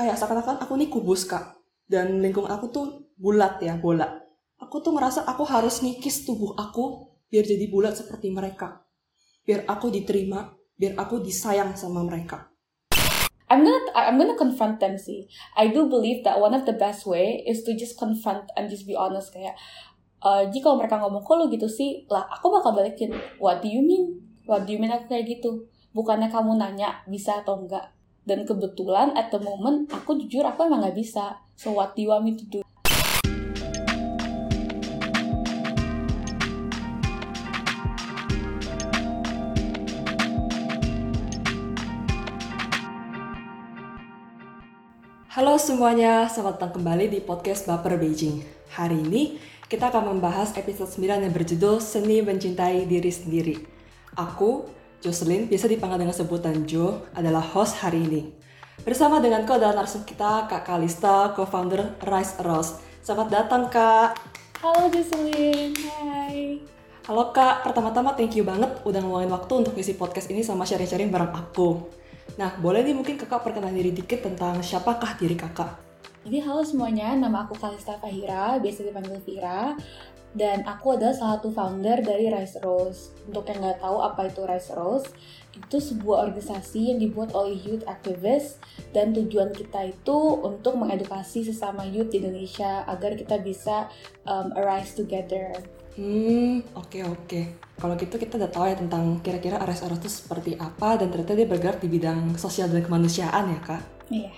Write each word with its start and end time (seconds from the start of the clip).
kayak 0.00 0.16
seakan-akan 0.16 0.64
aku 0.64 0.80
nih 0.80 0.88
kubus 0.88 1.28
kak. 1.28 1.60
Dan 1.84 2.24
lingkungan 2.24 2.48
aku 2.48 2.72
tuh 2.72 2.86
bulat 3.20 3.60
ya 3.60 3.76
bola. 3.76 4.08
Aku 4.56 4.80
tuh 4.80 4.96
ngerasa 4.96 5.28
aku 5.28 5.44
harus 5.44 5.84
ngikis 5.84 6.24
tubuh 6.24 6.56
aku 6.56 7.12
biar 7.28 7.44
jadi 7.44 7.68
bulat 7.68 8.00
seperti 8.00 8.32
mereka. 8.32 8.80
Biar 9.44 9.68
aku 9.68 9.92
diterima 9.92 10.56
biar 10.80 10.96
aku 10.96 11.20
disayang 11.20 11.76
sama 11.76 12.00
mereka. 12.00 12.48
I'm 13.50 13.66
gonna 13.66 13.92
I'm 13.92 14.16
gonna 14.16 14.38
confront 14.38 14.80
them 14.80 14.96
sih. 14.96 15.28
I 15.52 15.68
do 15.68 15.90
believe 15.90 16.24
that 16.24 16.40
one 16.40 16.56
of 16.56 16.64
the 16.64 16.72
best 16.72 17.04
way 17.04 17.44
is 17.44 17.60
to 17.68 17.76
just 17.76 18.00
confront 18.00 18.48
and 18.56 18.72
just 18.72 18.88
be 18.88 18.96
honest 18.96 19.34
kayak 19.34 19.58
uh, 20.24 20.48
jika 20.48 20.72
mereka 20.72 20.96
ngomong 21.02 21.26
kok 21.26 21.50
gitu 21.52 21.68
sih 21.68 22.08
lah 22.08 22.24
aku 22.32 22.48
bakal 22.48 22.72
balikin. 22.72 23.12
What 23.36 23.60
do 23.60 23.68
you 23.68 23.84
mean? 23.84 24.24
What 24.48 24.64
do 24.64 24.72
you 24.72 24.80
mean 24.80 24.94
aku 24.94 25.12
kayak 25.12 25.28
gitu? 25.28 25.68
Bukannya 25.92 26.30
kamu 26.30 26.56
nanya 26.56 27.02
bisa 27.10 27.42
atau 27.42 27.60
enggak 27.60 27.99
dan 28.28 28.44
kebetulan 28.44 29.16
at 29.16 29.32
the 29.32 29.40
moment 29.40 29.88
aku 29.88 30.20
jujur 30.20 30.44
aku 30.44 30.68
emang 30.68 30.84
nggak 30.84 30.96
bisa 30.96 31.40
so 31.56 31.72
what 31.72 31.96
do 31.96 32.04
you 32.04 32.12
want 32.12 32.24
me 32.24 32.36
to 32.36 32.44
do 32.48 32.60
Halo 45.30 45.56
semuanya, 45.62 46.26
selamat 46.28 46.58
datang 46.58 46.82
kembali 46.82 47.06
di 47.06 47.22
podcast 47.22 47.64
Baper 47.64 47.96
Beijing. 47.96 48.42
Hari 48.76 48.98
ini 48.98 49.38
kita 49.70 49.88
akan 49.88 50.12
membahas 50.12 50.52
episode 50.58 50.90
9 50.90 51.22
yang 51.22 51.32
berjudul 51.32 51.78
Seni 51.78 52.18
Mencintai 52.20 52.84
Diri 52.84 53.08
Sendiri. 53.08 53.56
Aku, 54.18 54.68
Jocelyn, 55.00 55.48
biasa 55.48 55.64
dipanggil 55.64 56.04
dengan 56.04 56.12
sebutan 56.12 56.68
Jo, 56.68 57.08
adalah 57.16 57.40
host 57.40 57.80
hari 57.80 58.04
ini. 58.04 58.36
Bersama 58.84 59.16
dengan 59.16 59.48
kau 59.48 59.56
dan 59.56 59.72
narsum 59.72 60.04
kita, 60.04 60.44
Kak 60.44 60.68
Kalista, 60.68 61.32
co-founder 61.32 61.96
Rise 62.04 62.36
Rose. 62.44 62.84
Selamat 63.00 63.32
datang, 63.32 63.72
Kak. 63.72 64.20
halo 64.60 64.92
Jocelyn 64.92 65.72
hai 65.72 66.60
Halo 67.08 67.32
Kak, 67.32 67.64
pertama-tama 67.64 68.12
thank 68.12 68.36
you 68.36 68.44
banget 68.44 68.68
udah 68.84 69.00
ngeluangin 69.00 69.32
waktu 69.32 69.52
untuk 69.64 69.72
ngisi 69.72 69.96
podcast 69.96 70.28
ini 70.28 70.44
sama 70.44 70.68
sharing-sharing 70.68 71.08
bareng 71.08 71.32
aku. 71.32 71.80
Nah, 72.36 72.60
boleh 72.60 72.84
nih 72.84 72.92
mungkin 72.92 73.16
kakak 73.16 73.40
perkenalan 73.40 73.72
diri 73.72 73.96
dikit 73.96 74.20
tentang 74.20 74.60
siapakah 74.60 75.16
diri 75.16 75.32
kakak? 75.32 75.80
Jadi 76.20 76.44
halo 76.44 76.60
semuanya, 76.60 77.16
nama 77.16 77.48
aku 77.48 77.56
Kalista 77.56 77.96
Fahira, 77.96 78.60
biasa 78.60 78.84
dipanggil 78.84 79.16
Vira 79.24 79.72
dan 80.30 80.62
aku 80.62 80.94
adalah 80.94 81.10
salah 81.10 81.42
satu 81.42 81.50
founder 81.50 82.06
dari 82.06 82.30
Rise 82.30 82.62
Rose. 82.62 83.10
Untuk 83.26 83.50
yang 83.50 83.62
nggak 83.62 83.82
tahu 83.82 83.98
apa 83.98 84.30
itu 84.30 84.46
Rise 84.46 84.70
Rose, 84.78 85.08
itu 85.50 85.76
sebuah 85.82 86.30
organisasi 86.30 86.94
yang 86.94 86.98
dibuat 87.02 87.34
oleh 87.34 87.58
youth 87.58 87.82
activist 87.90 88.62
dan 88.94 89.10
tujuan 89.10 89.50
kita 89.50 89.90
itu 89.90 90.18
untuk 90.46 90.78
mengedukasi 90.78 91.42
sesama 91.42 91.82
youth 91.82 92.14
di 92.14 92.22
Indonesia 92.22 92.86
agar 92.86 93.18
kita 93.18 93.42
bisa 93.42 93.90
um, 94.22 94.54
arise 94.54 94.94
together. 94.94 95.58
Hmm, 95.98 96.62
oke 96.78 97.02
oke. 97.02 97.40
Kalau 97.74 97.94
gitu 97.98 98.14
kita 98.14 98.38
udah 98.38 98.50
tahu 98.50 98.64
ya 98.70 98.76
tentang 98.78 99.18
kira-kira 99.26 99.58
RSRS 99.58 99.98
itu 99.98 100.10
seperti 100.10 100.52
apa 100.54 100.94
dan 100.94 101.10
ternyata 101.10 101.34
dia 101.34 101.48
bergerak 101.50 101.82
di 101.82 101.90
bidang 101.90 102.38
sosial 102.38 102.70
dan 102.70 102.86
kemanusiaan 102.86 103.50
ya 103.50 103.60
kak. 103.60 103.82
Iya. 104.06 104.30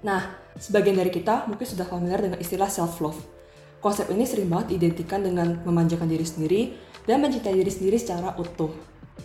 Nah, 0.00 0.32
sebagian 0.56 0.96
dari 0.96 1.12
kita 1.12 1.44
mungkin 1.44 1.68
sudah 1.68 1.84
familiar 1.84 2.24
dengan 2.24 2.40
istilah 2.40 2.72
self-love. 2.72 3.39
Konsep 3.80 4.12
ini 4.12 4.28
sering 4.28 4.52
banget 4.52 4.76
identikan 4.76 5.24
dengan 5.24 5.56
memanjakan 5.64 6.04
diri 6.04 6.26
sendiri 6.28 6.60
dan 7.08 7.24
mencintai 7.24 7.56
diri 7.56 7.72
sendiri 7.72 7.96
secara 7.96 8.36
utuh. 8.36 8.68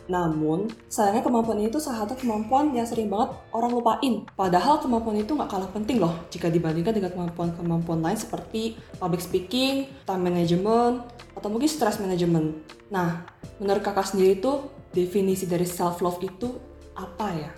Namun, 0.06 0.70
sayangnya 0.88 1.26
kemampuan 1.26 1.60
ini 1.60 1.68
tuh 1.68 1.82
salah 1.82 2.06
satu 2.06 2.16
kemampuan 2.16 2.72
yang 2.72 2.88
sering 2.88 3.12
banget 3.12 3.36
orang 3.52 3.72
lupain. 3.74 4.24
Padahal 4.38 4.78
kemampuan 4.80 5.20
itu 5.20 5.34
nggak 5.34 5.50
kalah 5.50 5.70
penting 5.76 5.98
loh 6.00 6.14
jika 6.30 6.48
dibandingkan 6.48 6.94
dengan 6.96 7.12
kemampuan-kemampuan 7.12 8.00
lain 8.00 8.16
seperti 8.16 8.78
public 9.02 9.20
speaking, 9.20 9.90
time 10.08 10.24
management, 10.24 11.04
atau 11.36 11.48
mungkin 11.52 11.68
stress 11.68 12.00
management. 12.00 12.56
Nah, 12.94 13.28
menurut 13.60 13.82
kakak 13.82 14.08
sendiri 14.08 14.40
tuh 14.40 14.72
definisi 14.94 15.50
dari 15.50 15.66
self-love 15.66 16.22
itu 16.24 16.48
apa 16.96 17.28
ya? 17.36 17.52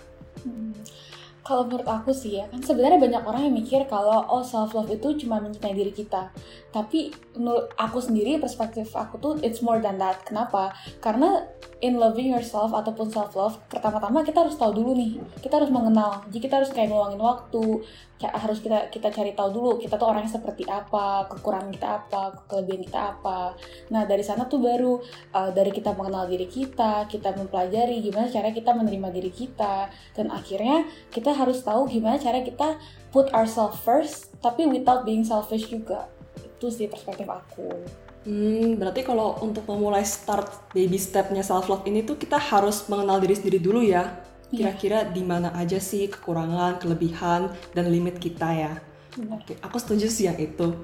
Kalau 1.48 1.64
menurut 1.64 1.88
aku 1.88 2.12
sih 2.12 2.36
ya, 2.36 2.44
kan 2.52 2.60
sebenarnya 2.60 3.00
banyak 3.00 3.24
orang 3.24 3.48
yang 3.48 3.56
mikir 3.56 3.88
kalau 3.88 4.20
oh 4.28 4.44
self 4.44 4.76
love 4.76 4.92
itu 4.92 5.16
cuma 5.24 5.40
mencintai 5.40 5.72
diri 5.72 5.88
kita. 5.88 6.28
Tapi 6.68 7.08
menurut 7.40 7.72
aku 7.80 8.04
sendiri 8.04 8.36
perspektif 8.36 8.92
aku 8.92 9.16
tuh 9.16 9.32
it's 9.40 9.64
more 9.64 9.80
than 9.80 9.96
that. 9.96 10.20
Kenapa? 10.28 10.76
Karena 11.00 11.48
in 11.80 11.96
loving 11.96 12.28
yourself 12.36 12.76
ataupun 12.76 13.08
self 13.08 13.32
love, 13.32 13.56
pertama-tama 13.72 14.20
kita 14.20 14.44
harus 14.44 14.60
tahu 14.60 14.76
dulu 14.76 14.92
nih. 14.92 15.24
Kita 15.40 15.56
harus 15.56 15.72
mengenal. 15.72 16.28
Jadi 16.28 16.38
kita 16.44 16.60
harus 16.60 16.68
kayak 16.68 16.92
ngeluangin 16.92 17.22
waktu, 17.24 17.80
harus 18.26 18.58
kita 18.58 18.90
kita 18.90 19.14
cari 19.14 19.30
tahu 19.30 19.54
dulu 19.54 19.70
kita 19.78 19.94
tuh 19.94 20.10
orangnya 20.10 20.34
seperti 20.34 20.66
apa, 20.66 21.30
kekurangan 21.30 21.70
kita 21.70 21.88
apa, 22.02 22.22
kelebihan 22.50 22.82
kita 22.82 23.00
apa. 23.14 23.54
Nah, 23.94 24.02
dari 24.10 24.26
sana 24.26 24.50
tuh 24.50 24.58
baru 24.58 24.98
uh, 25.30 25.50
dari 25.54 25.70
kita 25.70 25.94
mengenal 25.94 26.26
diri 26.26 26.50
kita, 26.50 27.06
kita 27.06 27.30
mempelajari 27.38 28.02
gimana 28.02 28.26
cara 28.26 28.50
kita 28.50 28.74
menerima 28.74 29.08
diri 29.14 29.30
kita 29.30 29.86
dan 30.18 30.26
akhirnya 30.34 30.82
kita 31.14 31.30
harus 31.38 31.62
tahu 31.62 31.86
gimana 31.86 32.18
cara 32.18 32.42
kita 32.42 32.74
put 33.14 33.30
ourselves 33.30 33.78
first 33.86 34.34
tapi 34.42 34.66
without 34.66 35.06
being 35.06 35.22
selfish 35.22 35.70
juga 35.70 36.10
itu 36.42 36.66
sih 36.74 36.90
perspektif 36.90 37.30
aku 37.30 37.70
Hmm, 38.28 38.76
berarti 38.76 39.08
kalau 39.08 39.40
untuk 39.40 39.64
memulai 39.64 40.04
start 40.04 40.74
baby 40.76 41.00
stepnya 41.00 41.40
self 41.40 41.64
love 41.72 41.86
ini 41.88 42.04
tuh 42.04 42.20
kita 42.20 42.36
harus 42.36 42.84
mengenal 42.92 43.24
diri 43.24 43.32
sendiri 43.32 43.56
dulu 43.56 43.80
ya. 43.80 44.20
Iya. 44.52 44.74
Kira-kira 44.74 44.98
di 45.08 45.24
mana 45.24 45.48
aja 45.56 45.80
sih 45.80 46.12
kekurangan, 46.12 46.76
kelebihan, 46.76 47.48
dan 47.72 47.88
limit 47.88 48.20
kita 48.20 48.48
ya. 48.52 48.72
Benar. 49.16 49.40
Oke, 49.40 49.56
aku 49.64 49.76
setuju 49.80 50.12
sih 50.12 50.28
yang 50.28 50.36
itu. 50.36 50.76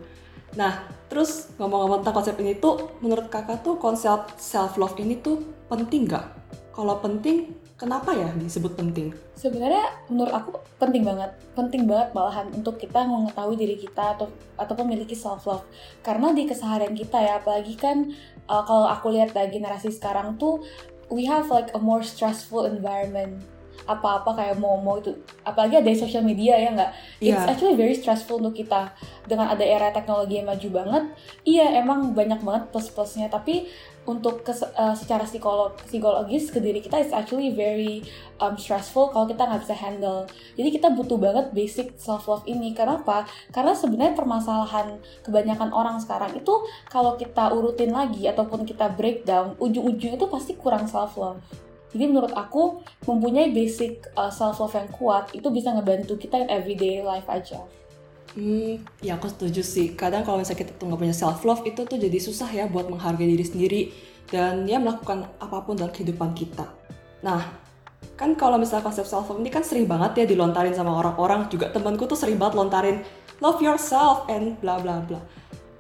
Nah, 0.55 0.87
terus 1.13 1.53
ngomong-ngomong 1.61 2.01
tentang 2.01 2.17
konsep 2.17 2.37
ini 2.41 2.57
tuh, 2.57 2.97
menurut 3.05 3.27
kakak 3.29 3.61
tuh 3.61 3.77
konsep 3.77 4.31
self 4.41 4.81
love 4.81 4.95
ini 4.97 5.19
tuh 5.19 5.43
penting 5.67 6.07
nggak? 6.09 6.25
Kalau 6.73 6.97
penting, 7.03 7.53
kenapa 7.75 8.15
ya 8.15 8.31
disebut 8.35 8.75
penting? 8.75 9.11
sebenarnya 9.35 9.91
menurut 10.07 10.31
aku 10.31 10.51
penting 10.79 11.03
banget 11.03 11.31
penting 11.53 11.85
banget 11.85 12.15
malahan 12.15 12.47
untuk 12.55 12.79
kita 12.79 13.03
mengetahui 13.03 13.59
diri 13.59 13.77
kita 13.77 14.15
atau 14.15 14.31
atau 14.55 14.75
memiliki 14.87 15.13
self 15.13 15.45
love 15.45 15.67
karena 16.01 16.31
di 16.31 16.47
keseharian 16.47 16.95
kita 16.95 17.19
ya 17.19 17.43
apalagi 17.43 17.75
kan 17.75 18.15
uh, 18.47 18.63
kalau 18.63 18.87
aku 18.87 19.11
lihat 19.11 19.35
dari 19.35 19.51
generasi 19.51 19.91
sekarang 19.91 20.39
tuh 20.39 20.63
we 21.13 21.27
have 21.27 21.51
like 21.51 21.69
a 21.75 21.81
more 21.81 22.01
stressful 22.01 22.65
environment. 22.65 23.43
Apa-apa 23.85 24.33
kayak 24.33 24.57
mau 24.57 24.81
mau 24.81 24.97
itu 24.97 25.13
apalagi 25.45 25.77
ada 25.77 25.93
social 25.93 26.25
media 26.25 26.57
ya 26.57 26.73
nggak? 26.73 26.91
It's 27.21 27.37
Iya. 27.37 27.53
actually 27.53 27.77
very 27.77 27.93
stressful 27.93 28.41
untuk 28.41 28.57
kita. 28.57 28.97
Dengan 29.29 29.53
ada 29.53 29.61
era 29.61 29.93
teknologi 29.93 30.41
yang 30.41 30.49
maju 30.49 30.69
banget 30.73 31.05
iya 31.45 31.77
emang 31.77 32.17
banyak 32.17 32.41
banget 32.41 32.73
plus 32.73 32.89
plusnya 32.89 33.29
tapi 33.29 33.69
untuk 34.05 34.45
kes- 34.45 34.69
uh, 34.77 34.93
secara 34.93 35.25
psikolog 35.25 35.77
psikologis 35.85 36.53
ke 36.53 36.61
diri 36.61 36.81
kita 36.85 37.01
it's 37.01 37.13
actually 37.13 37.53
very 37.53 38.05
um, 38.41 38.55
stressful 38.57 39.09
kalau 39.11 39.25
kita 39.29 39.45
nggak 39.45 39.63
bisa 39.65 39.77
handle. 39.77 40.29
Jadi 40.55 40.69
kita 40.75 40.93
butuh 40.93 41.17
banget 41.17 41.51
basic 41.57 41.97
self 41.97 42.29
love 42.29 42.45
ini. 42.45 42.77
Kenapa? 42.77 43.25
Karena 43.51 43.73
sebenarnya 43.73 44.15
permasalahan 44.17 45.01
kebanyakan 45.25 45.71
orang 45.73 45.97
sekarang 46.01 46.37
itu 46.37 46.55
kalau 46.89 47.17
kita 47.17 47.53
urutin 47.53 47.93
lagi 47.93 48.29
ataupun 48.29 48.69
kita 48.69 48.93
breakdown 48.93 49.57
ujung-ujungnya 49.57 50.21
itu 50.21 50.29
pasti 50.29 50.53
kurang 50.57 50.85
self 50.87 51.17
love 51.17 51.41
jadi 51.95 52.11
menurut 52.11 52.35
aku 52.35 52.83
mempunyai 53.07 53.55
basic 53.55 54.11
uh, 54.19 54.29
self 54.29 54.59
love 54.59 54.75
yang 54.75 54.91
kuat 54.91 55.31
itu 55.31 55.47
bisa 55.55 55.71
ngebantu 55.71 56.19
kita 56.19 56.43
in 56.43 56.51
everyday 56.51 56.99
life 57.07 57.31
aja. 57.31 57.63
Hmm, 58.35 58.83
ya 58.99 59.15
aku 59.15 59.31
setuju 59.31 59.63
sih. 59.63 59.95
Kadang 59.95 60.27
kalau 60.27 60.43
misalnya 60.43 60.67
kita 60.67 60.73
tuh 60.75 60.91
nggak 60.91 61.01
punya 61.07 61.15
self 61.15 61.47
love 61.47 61.63
itu 61.63 61.87
tuh 61.87 61.95
jadi 61.95 62.19
susah 62.19 62.51
ya 62.51 62.67
buat 62.67 62.91
menghargai 62.91 63.31
diri 63.31 63.47
sendiri 63.47 63.81
dan 64.27 64.67
ya 64.67 64.83
melakukan 64.83 65.31
apa 65.39 65.63
pun 65.63 65.79
dalam 65.79 65.95
kehidupan 65.95 66.35
kita. 66.35 66.67
Nah, 67.23 67.47
kan 68.19 68.35
kalau 68.35 68.59
misalnya 68.59 68.83
konsep 68.83 69.07
self 69.07 69.31
love 69.31 69.39
ini 69.39 69.55
kan 69.55 69.63
sering 69.63 69.87
banget 69.87 70.19
ya 70.19 70.25
dilontarin 70.27 70.75
sama 70.75 70.99
orang-orang. 70.99 71.47
Juga 71.47 71.71
temanku 71.71 72.11
tuh 72.11 72.19
sering 72.19 72.35
banget 72.35 72.59
lontarin 72.59 73.07
love 73.39 73.63
yourself 73.63 74.27
and 74.27 74.59
bla 74.59 74.83
bla 74.83 74.99
bla. 75.07 75.23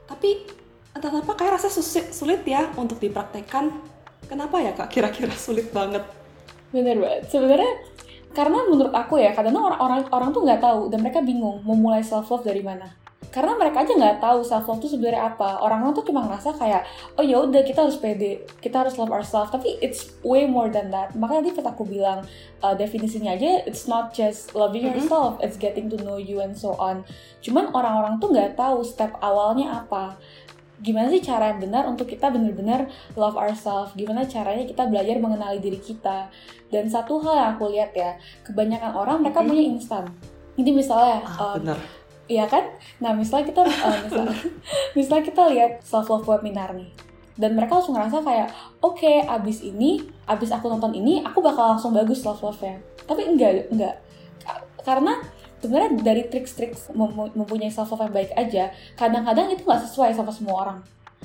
Tapi 0.06 0.47
entah 0.95 1.11
kenapa 1.11 1.35
kayak 1.35 1.59
rasa 1.59 1.67
susi- 1.75 2.15
sulit 2.15 2.47
ya 2.47 2.71
untuk 2.79 3.03
dipraktekkan. 3.03 3.75
Kenapa 4.31 4.62
ya 4.62 4.73
kak? 4.79 4.95
Kira-kira 4.95 5.35
sulit 5.35 5.75
banget. 5.75 6.06
Bener 6.71 7.03
banget. 7.03 7.35
Sebenarnya 7.35 7.73
karena 8.35 8.67
menurut 8.67 8.91
aku 8.91 9.17
ya 9.17 9.31
kadang 9.31 9.55
orang-orang 9.55 10.05
orang 10.11 10.31
tuh 10.31 10.43
nggak 10.43 10.61
tahu 10.61 10.91
dan 10.91 11.01
mereka 11.01 11.23
bingung 11.23 11.63
mau 11.63 11.73
mulai 11.73 12.03
self 12.03 12.29
love 12.29 12.43
dari 12.43 12.61
mana. 12.61 12.91
Karena 13.31 13.59
mereka 13.59 13.83
aja 13.83 13.91
nggak 13.91 14.23
tahu 14.23 14.47
self 14.47 14.63
love 14.65 14.79
itu 14.79 14.95
sebenarnya 14.95 15.27
apa. 15.27 15.59
Orang-orang 15.59 15.91
tuh 15.91 16.07
cuma 16.07 16.23
ngerasa 16.23 16.55
kayak 16.55 16.87
oh 17.19 17.25
ya 17.25 17.43
udah 17.43 17.67
kita 17.67 17.83
harus 17.83 17.99
pede, 17.99 18.47
kita 18.63 18.87
harus 18.87 18.95
love 18.95 19.11
ourselves. 19.11 19.51
Tapi 19.51 19.75
it's 19.83 20.15
way 20.23 20.47
more 20.47 20.71
than 20.71 20.95
that. 20.95 21.19
Makanya 21.19 21.51
tadi 21.51 21.59
pas 21.59 21.67
aku 21.67 21.83
bilang 21.83 22.23
uh, 22.63 22.75
definisinya 22.75 23.35
aja 23.35 23.67
it's 23.67 23.91
not 23.91 24.15
just 24.15 24.55
loving 24.55 24.87
Mhm. 24.87 24.95
yourself, 25.03 25.43
it's 25.43 25.59
getting 25.59 25.91
to 25.91 25.99
know 26.07 26.15
you 26.15 26.39
and 26.39 26.55
so 26.55 26.79
on. 26.79 27.03
Cuman 27.43 27.75
orang-orang 27.75 28.23
tuh 28.23 28.31
nggak 28.31 28.55
tahu 28.55 28.87
step 28.87 29.11
awalnya 29.19 29.83
apa. 29.83 30.15
Gimana 30.85 31.09
sih 31.09 31.25
cara 31.25 31.57
yang 31.57 31.65
benar 31.65 31.89
untuk 31.89 32.05
kita 32.05 32.29
benar-benar 32.29 32.93
love 33.17 33.41
ourselves? 33.41 33.97
Gimana 33.97 34.29
caranya 34.29 34.69
kita 34.69 34.85
belajar 34.85 35.17
mengenali 35.17 35.57
diri 35.57 35.81
kita? 35.81 36.29
Dan 36.69 36.93
satu 36.93 37.25
hal 37.25 37.35
yang 37.41 37.49
aku 37.57 37.73
lihat 37.73 37.97
ya, 37.97 38.21
kebanyakan 38.45 38.93
orang 38.93 39.25
mereka 39.25 39.41
punya 39.41 39.65
instan. 39.65 40.13
Jadi 40.61 40.71
misalnya, 40.77 41.25
ah, 41.25 41.57
um, 41.57 41.65
bener. 41.65 41.79
Iya 42.29 42.45
kan? 42.49 42.65
Nah, 43.01 43.17
misalnya 43.17 43.49
kita 43.49 43.65
uh, 43.65 43.97
misalnya, 44.07 44.37
misalnya 44.93 45.25
kita 45.25 45.43
lihat 45.57 45.73
self 45.81 46.13
love 46.13 46.29
webinar 46.29 46.77
nih. 46.77 46.93
Dan 47.35 47.59
mereka 47.59 47.81
langsung 47.81 47.97
ngerasa 47.99 48.23
kayak, 48.23 48.49
oke, 48.79 49.01
okay, 49.01 49.27
abis 49.27 49.65
ini, 49.67 50.07
abis 50.29 50.55
aku 50.55 50.71
nonton 50.71 50.95
ini, 50.95 51.25
aku 51.25 51.43
bakal 51.43 51.75
langsung 51.75 51.91
bagus 51.91 52.23
self 52.23 52.45
love-nya. 52.45 52.79
Tapi 53.09 53.27
enggak, 53.27 53.73
enggak. 53.75 53.99
Karena 54.85 55.19
sebenarnya 55.65 55.97
dari 56.05 56.29
trik-trik 56.29 56.77
mempunyai 57.33 57.73
self 57.73 57.97
love 57.97 58.05
yang 58.05 58.13
baik 58.13 58.37
aja, 58.37 58.69
kadang-kadang 59.01 59.49
itu 59.49 59.65
nggak 59.65 59.89
sesuai 59.89 60.13
sama 60.13 60.29
semua 60.29 60.57
orang. 60.61 60.79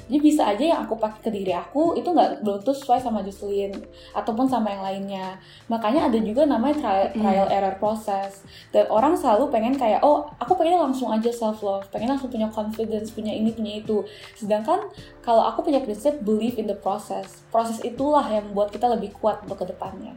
Jadi 0.07 0.19
bisa 0.23 0.47
aja 0.47 0.63
yang 0.63 0.79
aku 0.87 0.95
pakai 0.95 1.19
ke 1.19 1.29
diri 1.29 1.51
aku 1.51 1.93
itu 1.93 2.07
nggak 2.07 2.41
belum 2.41 2.63
tuh 2.63 2.71
sesuai 2.71 3.03
sama 3.03 3.19
Jocelyn 3.21 3.75
ataupun 4.15 4.47
sama 4.47 4.71
yang 4.71 4.81
lainnya. 4.81 5.37
Makanya 5.67 6.07
ada 6.07 6.17
juga 6.23 6.47
namanya 6.47 6.79
trial, 6.79 7.07
hmm. 7.11 7.19
trial 7.19 7.47
error 7.51 7.75
process. 7.77 8.41
Dan 8.71 8.87
orang 8.87 9.19
selalu 9.19 9.51
pengen 9.51 9.75
kayak 9.75 9.99
oh 9.99 10.31
aku 10.39 10.55
pengen 10.55 10.79
langsung 10.79 11.11
aja 11.11 11.29
self 11.29 11.59
love, 11.59 11.85
pengen 11.91 12.15
langsung 12.15 12.31
punya 12.31 12.47
confidence, 12.47 13.11
punya 13.11 13.35
ini 13.35 13.51
punya 13.51 13.83
itu. 13.83 14.07
Sedangkan 14.39 14.87
kalau 15.19 15.43
aku 15.43 15.67
punya 15.67 15.83
prinsip 15.83 16.23
believe 16.23 16.55
in 16.55 16.65
the 16.65 16.77
process. 16.79 17.43
Proses 17.51 17.83
itulah 17.83 18.23
yang 18.31 18.47
membuat 18.49 18.71
kita 18.71 18.87
lebih 18.87 19.11
kuat 19.19 19.43
untuk 19.43 19.61
ke 19.61 19.65
depannya. 19.69 20.15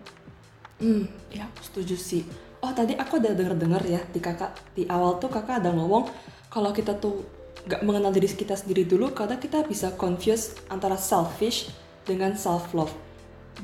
Hmm, 0.80 1.04
ya 1.30 1.46
setuju 1.60 1.94
sih. 1.94 2.24
Oh 2.62 2.70
tadi 2.70 2.94
aku 2.94 3.18
udah 3.18 3.34
denger-denger 3.34 3.82
ya 3.90 4.00
di 4.06 4.22
kakak 4.22 4.54
di 4.78 4.86
awal 4.86 5.18
tuh 5.18 5.26
kakak 5.26 5.58
ada 5.58 5.74
ngomong 5.74 6.06
kalau 6.46 6.70
kita 6.70 6.94
tuh 6.94 7.26
gak 7.66 7.82
mengenal 7.82 8.14
diri 8.14 8.30
kita 8.30 8.54
sendiri 8.54 8.86
dulu 8.86 9.10
karena 9.10 9.34
kita 9.34 9.66
bisa 9.66 9.90
confuse 9.98 10.54
antara 10.70 10.94
selfish 10.94 11.74
dengan 12.06 12.38
self 12.38 12.70
love. 12.70 12.94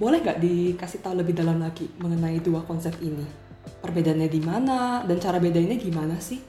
Boleh 0.02 0.18
gak 0.18 0.42
dikasih 0.42 0.98
tahu 0.98 1.14
lebih 1.14 1.38
dalam 1.38 1.62
lagi 1.62 1.86
mengenai 2.02 2.42
dua 2.42 2.66
konsep 2.66 2.98
ini? 2.98 3.22
Perbedaannya 3.78 4.26
di 4.26 4.42
mana 4.42 5.06
dan 5.06 5.22
cara 5.22 5.38
bedainnya 5.38 5.78
gimana 5.78 6.18
sih? 6.18 6.42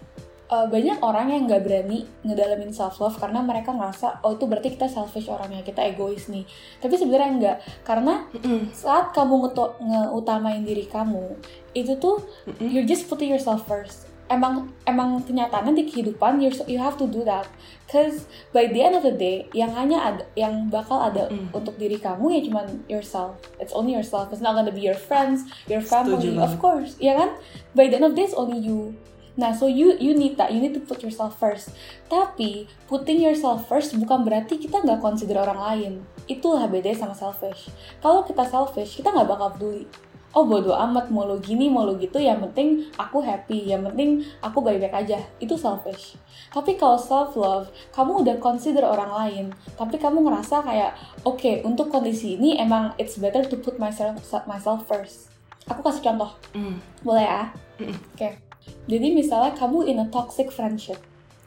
Uh, 0.49 0.65
banyak 0.65 0.97
orang 1.05 1.29
yang 1.29 1.45
nggak 1.45 1.61
berani 1.61 2.09
ngedalamin 2.25 2.73
self 2.73 2.97
love 2.97 3.13
karena 3.21 3.37
mereka 3.45 3.69
ngerasa 3.69 4.25
oh 4.25 4.33
itu 4.33 4.49
berarti 4.49 4.73
kita 4.73 4.89
selfish 4.89 5.29
orangnya 5.29 5.61
kita 5.61 5.85
egois 5.85 6.25
nih. 6.25 6.41
Tapi 6.81 6.97
sebenarnya 6.97 7.29
enggak 7.29 7.57
karena 7.85 8.25
mm 8.33 8.73
saat 8.73 9.13
kamu 9.13 9.53
ngeutamain 9.77 10.65
diri 10.65 10.89
kamu 10.89 11.37
itu 11.77 11.93
tuh 12.01 12.25
mm 12.49 12.65
you're 12.65 12.89
just 12.89 13.05
putting 13.05 13.29
yourself 13.29 13.61
first. 13.69 14.09
Emang 14.25 14.73
emang 14.89 15.21
kenyataannya 15.21 15.77
di 15.77 15.85
kehidupan 15.85 16.41
you 16.41 16.49
you 16.65 16.81
have 16.81 16.97
to 16.97 17.05
do 17.05 17.21
that. 17.21 17.45
Cause 17.85 18.25
by 18.49 18.65
the 18.65 18.81
end 18.81 18.97
of 18.97 19.05
the 19.05 19.13
day 19.13 19.45
yang 19.53 19.69
hanya 19.77 20.01
ada 20.01 20.23
yang 20.33 20.65
bakal 20.73 20.97
ada 20.97 21.29
mm. 21.29 21.53
untuk 21.53 21.77
diri 21.77 22.01
kamu 22.01 22.25
ya 22.33 22.41
cuman 22.41 22.65
yourself. 22.89 23.37
It's 23.61 23.69
only 23.69 23.93
yourself. 23.93 24.33
It's 24.33 24.41
not 24.41 24.57
gonna 24.57 24.73
be 24.73 24.81
your 24.81 24.97
friends 24.97 25.45
your 25.69 25.85
family 25.85 26.41
of 26.41 26.57
course. 26.57 26.97
Ya 26.97 27.13
kan? 27.13 27.37
By 27.77 27.85
the 27.93 28.01
end 28.01 28.09
of 28.09 28.17
the 28.17 28.25
day 28.25 28.25
it's 28.25 28.33
only 28.33 28.57
you 28.57 28.97
Nah, 29.39 29.55
so 29.55 29.71
you 29.71 29.95
you 29.95 30.11
need 30.11 30.35
that, 30.35 30.51
you 30.51 30.59
need 30.59 30.75
to 30.75 30.83
put 30.83 30.99
yourself 30.99 31.39
first. 31.39 31.71
Tapi 32.11 32.67
putting 32.91 33.23
yourself 33.23 33.71
first 33.71 33.95
bukan 33.95 34.27
berarti 34.27 34.59
kita 34.59 34.83
nggak 34.83 34.99
consider 34.99 35.39
orang 35.39 35.59
lain. 35.63 35.93
Itulah 36.27 36.67
bedanya 36.67 37.07
sama 37.07 37.15
selfish. 37.15 37.71
Kalau 38.03 38.27
kita 38.27 38.43
selfish, 38.43 38.99
kita 38.99 39.15
nggak 39.15 39.31
bakal 39.31 39.55
peduli 39.55 39.87
oh 40.33 40.45
bodo 40.45 40.77
amat 40.77 41.09
mau 41.09 41.25
lo 41.25 41.41
gini 41.41 41.69
mau 41.71 41.85
lo 41.85 41.97
gitu 41.97 42.21
yang 42.21 42.37
penting 42.49 42.85
aku 43.01 43.21
happy 43.25 43.73
yang 43.73 43.81
penting 43.81 44.21
aku 44.45 44.61
baik-baik 44.61 44.93
aja 44.93 45.17
itu 45.41 45.57
selfish 45.57 46.13
tapi 46.53 46.77
kalau 46.77 47.01
self 47.01 47.33
love 47.33 47.73
kamu 47.89 48.21
udah 48.25 48.35
consider 48.37 48.85
orang 48.85 49.09
lain 49.09 49.45
tapi 49.73 49.97
kamu 49.97 50.21
ngerasa 50.21 50.61
kayak 50.61 50.93
oke 51.25 51.41
okay, 51.41 51.65
untuk 51.65 51.89
kondisi 51.89 52.37
ini 52.37 52.61
emang 52.61 52.93
it's 53.01 53.17
better 53.17 53.41
to 53.41 53.57
put 53.57 53.81
myself 53.81 54.21
myself 54.45 54.85
first 54.85 55.33
aku 55.65 55.81
kasih 55.81 56.13
contoh 56.13 56.31
mm. 56.53 56.77
boleh 57.01 57.25
ya 57.25 57.43
mm. 57.81 57.89
oke 57.89 57.97
okay. 58.13 58.48
Jadi 58.89 59.13
misalnya 59.13 59.53
kamu 59.53 59.85
in 59.85 60.01
a 60.01 60.07
toxic 60.09 60.49
friendship 60.49 60.97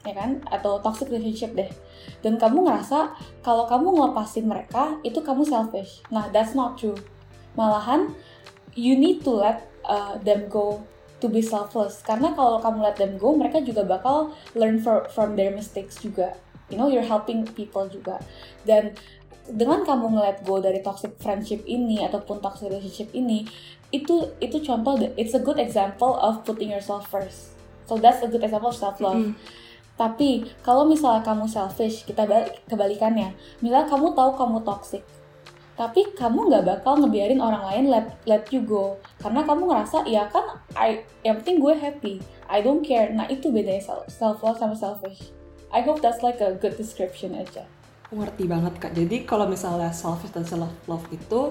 ya 0.02 0.14
kan? 0.14 0.42
Atau 0.50 0.82
toxic 0.82 1.08
relationship 1.10 1.54
deh. 1.54 1.70
Dan 2.22 2.38
kamu 2.38 2.66
ngerasa 2.66 3.14
kalau 3.42 3.66
kamu 3.66 3.98
ngelepasin 3.98 4.46
mereka 4.46 4.98
itu 5.06 5.22
kamu 5.22 5.46
selfish. 5.46 6.02
Nah 6.10 6.30
that's 6.30 6.54
not 6.54 6.78
true. 6.78 6.98
Malahan 7.54 8.14
you 8.74 8.98
need 8.98 9.22
to 9.22 9.30
let 9.30 9.68
uh, 9.86 10.18
them 10.22 10.50
go 10.50 10.82
to 11.22 11.30
be 11.30 11.42
selfless. 11.42 12.02
Karena 12.02 12.34
kalau 12.34 12.58
kamu 12.58 12.78
let 12.82 12.96
them 12.98 13.14
go 13.18 13.34
mereka 13.34 13.62
juga 13.62 13.86
bakal 13.86 14.34
learn 14.58 14.82
for, 14.82 15.06
from 15.10 15.38
their 15.38 15.54
mistakes 15.54 15.98
juga. 16.02 16.34
You 16.70 16.80
know 16.80 16.90
you're 16.90 17.06
helping 17.06 17.46
people 17.46 17.86
juga. 17.86 18.18
Dan 18.66 18.96
dengan 19.42 19.82
kamu 19.82 20.18
nge-let 20.18 20.38
go 20.46 20.62
dari 20.62 20.78
toxic 20.86 21.18
friendship 21.18 21.66
ini 21.66 22.06
ataupun 22.06 22.38
toxic 22.38 22.70
relationship 22.70 23.10
ini 23.10 23.42
itu 23.92 24.32
itu 24.40 24.58
contoh 24.64 24.96
it's 25.14 25.36
a 25.36 25.42
good 25.42 25.60
example 25.60 26.16
of 26.18 26.42
putting 26.42 26.72
yourself 26.72 27.06
first. 27.12 27.54
So 27.86 28.00
that's 28.00 28.24
a 28.24 28.28
good 28.28 28.42
example 28.42 28.72
of 28.72 28.78
self 28.78 28.98
love 29.04 29.20
mm 29.20 29.32
-hmm. 29.32 29.60
tapi 30.00 30.48
kalau 30.64 30.88
misalnya 30.88 31.20
kamu 31.20 31.44
selfish 31.46 32.08
kita 32.08 32.24
balik 32.24 32.64
kebalikannya. 32.66 33.36
Misalnya 33.60 33.86
kamu 33.86 34.16
tahu 34.16 34.30
kamu 34.34 34.58
toxic 34.64 35.04
tapi 35.72 36.04
kamu 36.12 36.52
nggak 36.52 36.64
bakal 36.68 37.00
ngebiarin 37.00 37.40
orang 37.40 37.64
lain 37.68 37.84
let 37.92 38.06
let 38.24 38.44
you 38.52 38.64
go. 38.64 38.96
Karena 39.20 39.44
kamu 39.44 39.68
ngerasa 39.68 40.08
ya 40.08 40.28
kan 40.28 40.60
I 40.76 41.04
yang 41.22 41.40
penting 41.44 41.60
gue 41.60 41.74
happy. 41.76 42.14
I 42.48 42.60
don't 42.60 42.84
care. 42.84 43.08
Nah 43.12 43.28
itu 43.28 43.48
bedanya 43.48 43.80
self, 43.80 44.08
self 44.08 44.40
love 44.44 44.60
sama 44.60 44.76
selfish. 44.76 45.32
I 45.72 45.80
hope 45.80 46.04
that's 46.04 46.20
like 46.20 46.40
a 46.44 46.52
good 46.56 46.76
description 46.76 47.32
aja 47.32 47.64
ngerti 48.12 48.44
banget 48.44 48.74
kak. 48.76 48.92
Jadi 48.92 49.24
kalau 49.24 49.48
misalnya 49.48 49.88
selfish 49.90 50.32
dan 50.36 50.44
self 50.44 50.68
love 50.84 51.06
itu 51.08 51.48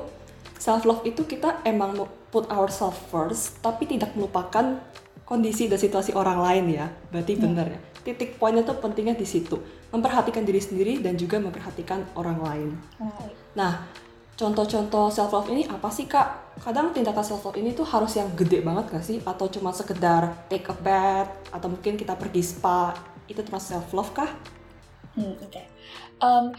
self 0.61 0.85
love 0.85 1.01
itu 1.01 1.25
kita 1.25 1.57
emang 1.65 1.97
put 2.31 2.47
ourselves 2.49 2.97
first 3.11 3.59
tapi 3.59 3.85
tidak 3.85 4.15
melupakan 4.15 4.79
kondisi 5.27 5.67
dan 5.67 5.79
situasi 5.79 6.15
orang 6.15 6.39
lain 6.39 6.65
ya 6.81 6.87
berarti 7.11 7.35
hmm. 7.37 7.43
bener 7.43 7.67
ya 7.75 7.79
titik 8.01 8.41
poinnya 8.41 8.65
tuh 8.65 8.81
pentingnya 8.81 9.13
di 9.13 9.27
situ 9.29 9.61
memperhatikan 9.91 10.47
diri 10.47 10.61
sendiri 10.63 10.93
dan 11.03 11.19
juga 11.19 11.37
memperhatikan 11.37 12.07
orang 12.15 12.39
lain. 12.39 12.69
Nah, 13.53 13.85
contoh-contoh 14.39 15.11
self 15.11 15.35
love 15.35 15.51
ini 15.51 15.67
apa 15.67 15.91
sih 15.91 16.07
kak? 16.07 16.57
Kadang 16.63 16.95
tindakan 16.95 17.21
self 17.21 17.43
love 17.43 17.59
ini 17.59 17.75
tuh 17.75 17.83
harus 17.85 18.15
yang 18.15 18.31
gede 18.33 18.63
banget 18.63 18.87
gak 18.87 19.03
sih? 19.03 19.19
Atau 19.27 19.51
cuma 19.51 19.75
sekedar 19.75 20.47
take 20.47 20.71
a 20.71 20.75
bath 20.75 21.29
atau 21.51 21.67
mungkin 21.67 21.99
kita 21.99 22.15
pergi 22.15 22.41
spa 22.41 22.95
itu 23.27 23.43
termasuk 23.43 23.77
self 23.77 23.91
love 23.91 24.11
kah? 24.15 24.31
Hmm, 25.19 25.35
oke. 25.35 25.51
Okay. 25.51 25.67
Um, 26.23 26.55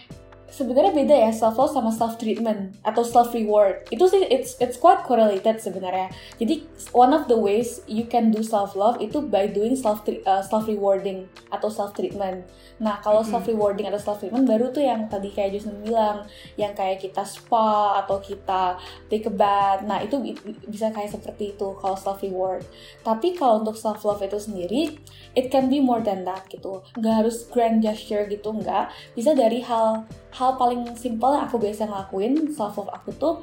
sebenarnya 0.53 0.93
beda 0.93 1.17
ya 1.17 1.31
self 1.33 1.57
love 1.57 1.73
sama 1.73 1.89
self 1.89 2.21
treatment 2.21 2.77
atau 2.85 3.01
self 3.01 3.33
reward 3.33 3.89
itu 3.89 4.05
sih 4.05 4.29
it's 4.29 4.61
it's 4.61 4.77
quite 4.77 5.01
correlated 5.09 5.57
sebenarnya. 5.59 6.13
Jadi 6.37 6.69
one 6.93 7.17
of 7.17 7.25
the 7.27 7.37
ways 7.37 7.81
you 7.89 8.05
can 8.05 8.29
do 8.29 8.45
self 8.45 8.77
love 8.77 9.01
itu 9.01 9.25
by 9.25 9.49
doing 9.49 9.73
self 9.73 10.05
uh, 10.05 10.45
self 10.45 10.69
rewarding 10.69 11.25
atau 11.49 11.73
self 11.73 11.97
treatment 11.97 12.45
nah 12.83 12.99
kalau 12.99 13.23
mm 13.23 13.31
-hmm. 13.31 13.33
self 13.39 13.47
rewarding 13.47 13.87
atau 13.87 14.01
self 14.03 14.19
treatment 14.19 14.43
baru 14.43 14.75
tuh 14.75 14.83
yang 14.83 15.07
tadi 15.07 15.31
kayak 15.31 15.55
Justin 15.55 15.79
bilang 15.87 16.27
yang 16.59 16.75
kayak 16.75 16.99
kita 16.99 17.23
spa 17.23 18.03
atau 18.03 18.19
kita 18.19 18.75
take 19.07 19.31
a 19.31 19.33
bath. 19.33 19.87
Nah 19.87 20.03
itu 20.03 20.19
bisa 20.67 20.91
kayak 20.91 21.15
seperti 21.15 21.55
itu 21.55 21.79
kalau 21.79 21.95
self 21.95 22.19
reward 22.27 22.67
tapi 23.07 23.39
kalau 23.39 23.63
untuk 23.63 23.79
self 23.79 24.03
love 24.03 24.19
itu 24.19 24.43
sendiri 24.43 24.99
it 25.39 25.47
can 25.55 25.71
be 25.71 25.79
more 25.79 26.03
than 26.03 26.27
that 26.27 26.43
gitu. 26.51 26.83
Nggak 26.99 27.15
harus 27.23 27.47
grand 27.47 27.79
gesture 27.79 28.27
gitu 28.27 28.51
nggak. 28.51 28.91
Bisa 29.15 29.31
dari 29.39 29.63
hal 29.63 30.03
hal 30.35 30.42
paling 30.59 30.99
simpel 30.99 31.37
yang 31.37 31.47
aku 31.47 31.63
biasa 31.63 31.87
ngelakuin 31.87 32.51
self 32.51 32.79
love 32.79 32.91
aku 32.91 33.11
tuh 33.17 33.35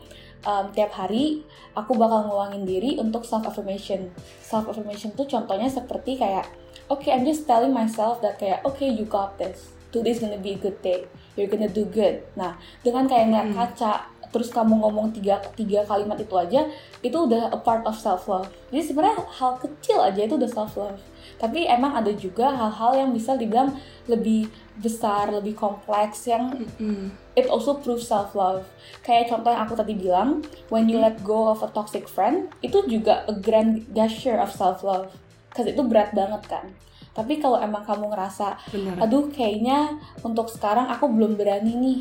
um, 0.46 0.72
tiap 0.72 0.92
hari 0.96 1.44
aku 1.76 1.96
bakal 1.96 2.28
ngeluangin 2.28 2.64
diri 2.68 3.00
untuk 3.00 3.24
self 3.24 3.48
affirmation. 3.48 4.12
Self 4.44 4.70
affirmation 4.70 5.16
tuh 5.16 5.28
contohnya 5.28 5.68
seperti 5.68 6.20
kayak 6.20 6.48
oke 6.92 7.04
okay, 7.04 7.16
I'm 7.16 7.24
just 7.24 7.48
telling 7.48 7.72
myself 7.72 8.20
that 8.24 8.40
kayak 8.40 8.64
oke 8.64 8.78
okay, 8.78 8.92
you 8.92 9.08
got 9.08 9.40
this. 9.40 9.72
Today's 9.90 10.22
gonna 10.22 10.38
be 10.38 10.54
a 10.54 10.60
good 10.60 10.78
day. 10.86 11.10
You're 11.34 11.50
gonna 11.50 11.72
do 11.72 11.88
good. 11.90 12.22
Nah 12.38 12.60
dengan 12.86 13.10
kayak 13.10 13.26
ngeliat 13.32 13.50
hmm. 13.52 13.58
kaca 13.58 13.94
terus 14.30 14.54
kamu 14.54 14.78
ngomong 14.78 15.10
tiga 15.10 15.42
tiga 15.58 15.82
kalimat 15.90 16.22
itu 16.22 16.38
aja 16.38 16.70
itu 17.02 17.18
udah 17.18 17.50
a 17.50 17.60
part 17.60 17.82
of 17.90 17.98
self 17.98 18.30
love. 18.30 18.46
Jadi 18.70 18.94
sebenarnya 18.94 19.26
hal 19.26 19.58
kecil 19.58 19.98
aja 20.06 20.22
itu 20.22 20.38
udah 20.38 20.50
self 20.50 20.78
love. 20.78 21.02
Tapi 21.42 21.66
emang 21.66 21.98
ada 21.98 22.12
juga 22.14 22.52
hal-hal 22.54 23.06
yang 23.06 23.10
bisa 23.16 23.34
dibilang 23.40 23.74
lebih 24.06 24.52
besar 24.80 25.30
lebih 25.30 25.54
kompleks 25.60 26.26
yang 26.26 26.56
mm-hmm. 26.56 27.12
it 27.36 27.46
also 27.52 27.78
proves 27.78 28.08
self 28.08 28.32
love 28.34 28.64
kayak 29.04 29.28
contoh 29.28 29.52
yang 29.52 29.68
aku 29.68 29.76
tadi 29.76 29.94
bilang 29.96 30.40
when 30.72 30.88
you 30.88 30.98
let 30.98 31.20
go 31.22 31.52
of 31.52 31.60
a 31.62 31.70
toxic 31.76 32.08
friend 32.08 32.48
itu 32.64 32.80
juga 32.88 33.28
a 33.28 33.36
grand 33.36 33.84
gesture 33.92 34.40
of 34.40 34.50
self 34.50 34.82
love 34.82 35.12
karena 35.52 35.76
itu 35.76 35.84
berat 35.84 36.10
banget 36.16 36.44
kan 36.48 36.66
tapi 37.12 37.44
kalau 37.44 37.60
emang 37.60 37.84
kamu 37.84 38.08
ngerasa 38.16 38.56
Bener. 38.72 38.96
aduh 39.04 39.28
kayaknya 39.28 40.00
untuk 40.24 40.48
sekarang 40.48 40.88
aku 40.88 41.12
belum 41.12 41.36
berani 41.36 41.74
nih 41.76 42.00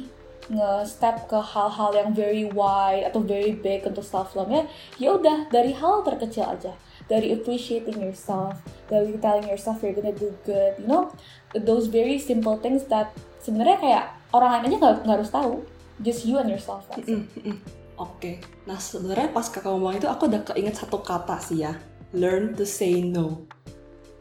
nge-step 0.49 1.28
ke 1.28 1.37
hal-hal 1.37 1.90
yang 1.92 2.11
very 2.16 2.49
wide 2.49 3.04
atau 3.04 3.20
very 3.20 3.52
big 3.52 3.85
untuk 3.85 4.04
self 4.06 4.32
love 4.32 4.49
nya 4.49 4.64
ya 4.97 5.12
udah 5.18 5.50
dari 5.52 5.76
hal 5.76 6.00
terkecil 6.06 6.49
aja 6.49 6.73
dari 7.09 7.33
appreciating 7.35 7.99
yourself 7.99 8.61
dari 8.93 9.17
telling 9.19 9.49
yourself 9.49 9.81
you're 9.81 9.97
gonna 9.97 10.15
do 10.15 10.31
good 10.45 10.77
you 10.79 10.87
know? 10.87 11.11
Those 11.57 11.88
very 11.88 12.21
simple 12.21 12.61
things 12.61 12.85
that 12.93 13.17
sebenarnya 13.41 13.77
kayak 13.81 14.05
orang 14.37 14.61
lain 14.61 14.77
aja 14.77 14.77
nggak 15.03 15.17
harus 15.19 15.33
tahu. 15.33 15.65
Just 15.99 16.29
you 16.29 16.38
and 16.38 16.47
yourself 16.47 16.87
mm 16.95 17.03
-hmm. 17.03 17.57
oke. 17.99 18.23
Okay. 18.23 18.38
nah 18.69 18.79
sebenarnya 18.79 19.35
pas 19.35 19.50
kakak 19.50 19.73
ngomong 19.75 19.99
itu 19.99 20.07
aku 20.07 20.31
udah 20.31 20.47
keinget 20.55 20.79
satu 20.79 21.03
kata 21.03 21.43
sih 21.43 21.67
ya. 21.67 21.75
Learn 22.15 22.55
to 22.55 22.62
say 22.62 23.03
no. 23.03 23.49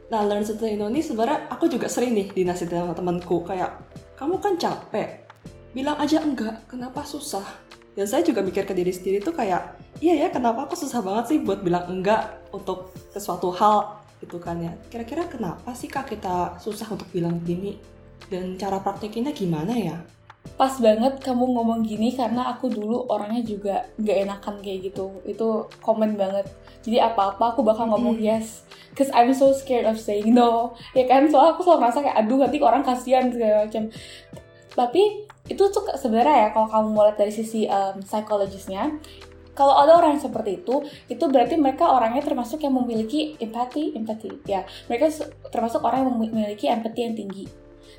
Nah, 0.07 0.23
learn 0.23 0.47
to 0.47 0.55
say 0.55 0.79
no 0.79 0.87
ini 0.87 1.03
sebenarnya 1.03 1.51
aku 1.51 1.67
juga 1.67 1.91
sering 1.91 2.15
nih 2.15 2.31
dinasihatin 2.31 2.87
sama 2.87 2.95
temanku. 2.95 3.43
Kayak 3.43 3.75
kamu 4.15 4.39
kan 4.39 4.55
capek, 4.55 5.27
bilang 5.75 5.99
aja 5.99 6.23
enggak, 6.23 6.63
kenapa 6.71 7.03
susah? 7.03 7.43
Dan 7.97 8.05
saya 8.05 8.21
juga 8.21 8.45
mikir 8.45 8.61
ke 8.69 8.77
diri 8.77 8.93
sendiri 8.93 9.25
tuh 9.25 9.33
kayak 9.33 9.73
iya 9.97 10.13
ya 10.13 10.27
kenapa 10.29 10.69
aku 10.69 10.77
susah 10.77 11.01
banget 11.01 11.33
sih 11.33 11.37
buat 11.41 11.65
bilang 11.65 11.89
enggak 11.89 12.45
untuk 12.53 12.93
sesuatu 13.09 13.49
hal 13.49 14.05
gitu 14.21 14.37
kan 14.37 14.61
ya. 14.61 14.77
Kira-kira 14.93 15.25
kenapa 15.25 15.73
sih 15.73 15.89
kak 15.89 16.13
kita 16.13 16.61
susah 16.61 16.85
untuk 16.93 17.09
bilang 17.09 17.41
gini? 17.41 17.81
Dan 18.29 18.53
cara 18.61 18.77
praktekinnya 18.77 19.33
gimana 19.33 19.73
ya? 19.73 19.97
pas 20.55 20.79
banget 20.79 21.19
kamu 21.19 21.43
ngomong 21.43 21.83
gini 21.83 22.15
karena 22.15 22.55
aku 22.55 22.71
dulu 22.71 23.03
orangnya 23.11 23.43
juga 23.43 23.75
gak 23.99 24.17
enakan 24.23 24.55
kayak 24.63 24.93
gitu 24.93 25.19
itu 25.27 25.67
komen 25.83 26.15
banget 26.15 26.47
jadi 26.87 27.11
apa-apa 27.11 27.51
aku 27.51 27.67
bakal 27.67 27.91
ngomong 27.91 28.15
Mm. 28.15 28.23
yes 28.23 28.63
cause 28.95 29.11
I'm 29.11 29.35
so 29.35 29.51
scared 29.51 29.83
of 29.83 29.99
saying 29.99 30.31
no 30.31 30.71
ya 30.95 31.03
kan 31.03 31.27
soalnya 31.27 31.59
aku 31.59 31.67
selalu 31.67 31.79
merasa 31.83 31.99
kayak 31.99 32.17
aduh 32.23 32.39
nanti 32.39 32.57
orang 32.63 32.83
kasihan 32.87 33.27
segala 33.27 33.67
macam 33.67 33.91
tapi 34.71 35.26
itu 35.47 35.63
tuh 35.71 35.83
sebenarnya 35.95 36.47
ya 36.47 36.49
kalau 36.51 36.67
kamu 36.67 36.87
mulai 36.91 37.13
dari 37.15 37.31
sisi 37.31 37.67
um, 37.67 38.03
psikologisnya 38.03 38.99
kalau 39.57 39.73
ada 39.73 39.97
orang 39.97 40.13
yang 40.13 40.29
seperti 40.29 40.61
itu, 40.61 40.85
itu 41.09 41.25
berarti 41.33 41.57
mereka 41.57 41.89
orangnya 41.89 42.21
termasuk 42.21 42.61
yang 42.61 42.77
memiliki 42.77 43.33
empati, 43.41 43.97
empati, 43.97 44.45
ya. 44.45 44.61
Mereka 44.85 45.09
termasuk 45.49 45.81
orang 45.81 46.05
yang 46.05 46.13
memiliki 46.13 46.69
empati 46.69 46.99
yang 47.01 47.17
tinggi. 47.17 47.49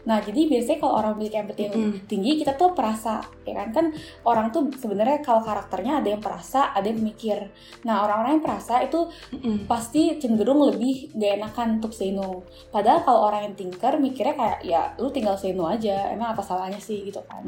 Nah, 0.06 0.22
jadi 0.24 0.48
biasanya 0.48 0.78
kalau 0.80 0.94
orang 0.98 1.12
memiliki 1.16 1.36
empati 1.36 1.62
yang 1.68 1.74
Mm. 1.76 2.08
tinggi, 2.08 2.32
kita 2.40 2.56
tuh 2.56 2.72
perasa, 2.72 3.20
ya 3.44 3.54
kan? 3.58 3.68
Kan 3.74 3.86
orang 4.24 4.48
tuh 4.48 4.72
sebenarnya 4.72 5.20
kalau 5.20 5.44
karakternya 5.44 6.00
ada 6.00 6.08
yang 6.08 6.22
perasa, 6.22 6.72
ada 6.72 6.86
yang 6.88 7.02
mikir. 7.02 7.50
Nah, 7.84 8.06
orang-orang 8.06 8.40
yang 8.40 8.44
perasa 8.44 8.80
itu 8.80 9.08
Mm-mm. 9.34 9.68
pasti 9.68 10.16
cenderung 10.16 10.64
lebih 10.64 11.12
gak 11.12 11.32
enakan 11.42 11.68
untuk 11.82 11.92
say 11.92 12.10
no. 12.14 12.46
Padahal 12.72 13.04
kalau 13.04 13.20
orang 13.28 13.52
yang 13.52 13.54
thinker 13.58 14.00
mikirnya 14.00 14.34
kayak 14.34 14.58
ya 14.64 14.80
lu 14.96 15.12
tinggal 15.12 15.36
say 15.36 15.52
no 15.52 15.68
aja, 15.68 16.08
emang 16.14 16.32
apa 16.32 16.40
salahnya 16.40 16.80
sih 16.80 17.04
gitu 17.04 17.20
kan. 17.28 17.44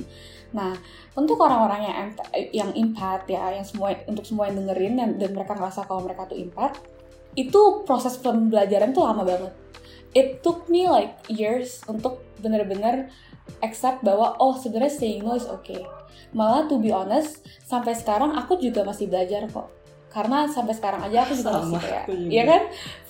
Nah, 0.50 0.74
untuk 1.14 1.38
orang-orang 1.38 1.86
yang 1.86 1.96
yang 2.50 2.70
impact 2.74 3.30
ya, 3.30 3.54
yang 3.54 3.62
semua 3.62 3.94
untuk 4.10 4.26
semua 4.26 4.50
yang 4.50 4.58
dengerin 4.58 4.94
dan, 4.98 5.10
dan 5.16 5.30
mereka 5.30 5.54
ngerasa 5.54 5.86
kalau 5.86 6.02
mereka 6.02 6.26
tuh 6.26 6.34
impact, 6.34 6.82
itu 7.38 7.86
proses 7.86 8.18
pembelajaran 8.18 8.90
tuh 8.90 9.06
lama 9.06 9.22
banget. 9.22 9.54
It 10.10 10.42
took 10.42 10.66
me 10.66 10.90
like 10.90 11.14
years 11.30 11.86
untuk 11.86 12.26
bener-bener 12.42 13.10
accept 13.62 14.02
bahwa 14.02 14.34
oh 14.38 14.58
sebenarnya 14.58 14.90
saying 14.90 15.22
no 15.22 15.34
is 15.34 15.46
okay. 15.46 15.82
Malah 16.30 16.66
to 16.66 16.78
be 16.78 16.90
honest, 16.90 17.42
sampai 17.62 17.94
sekarang 17.94 18.34
aku 18.34 18.58
juga 18.58 18.86
masih 18.86 19.10
belajar 19.10 19.46
kok. 19.50 19.70
Karena 20.10 20.46
sampai 20.50 20.74
sekarang 20.74 21.06
aja 21.06 21.22
aku 21.22 21.38
juga 21.38 21.62
masih 21.62 21.78
kayak, 21.78 22.04
ya 22.30 22.42
kan? 22.42 22.62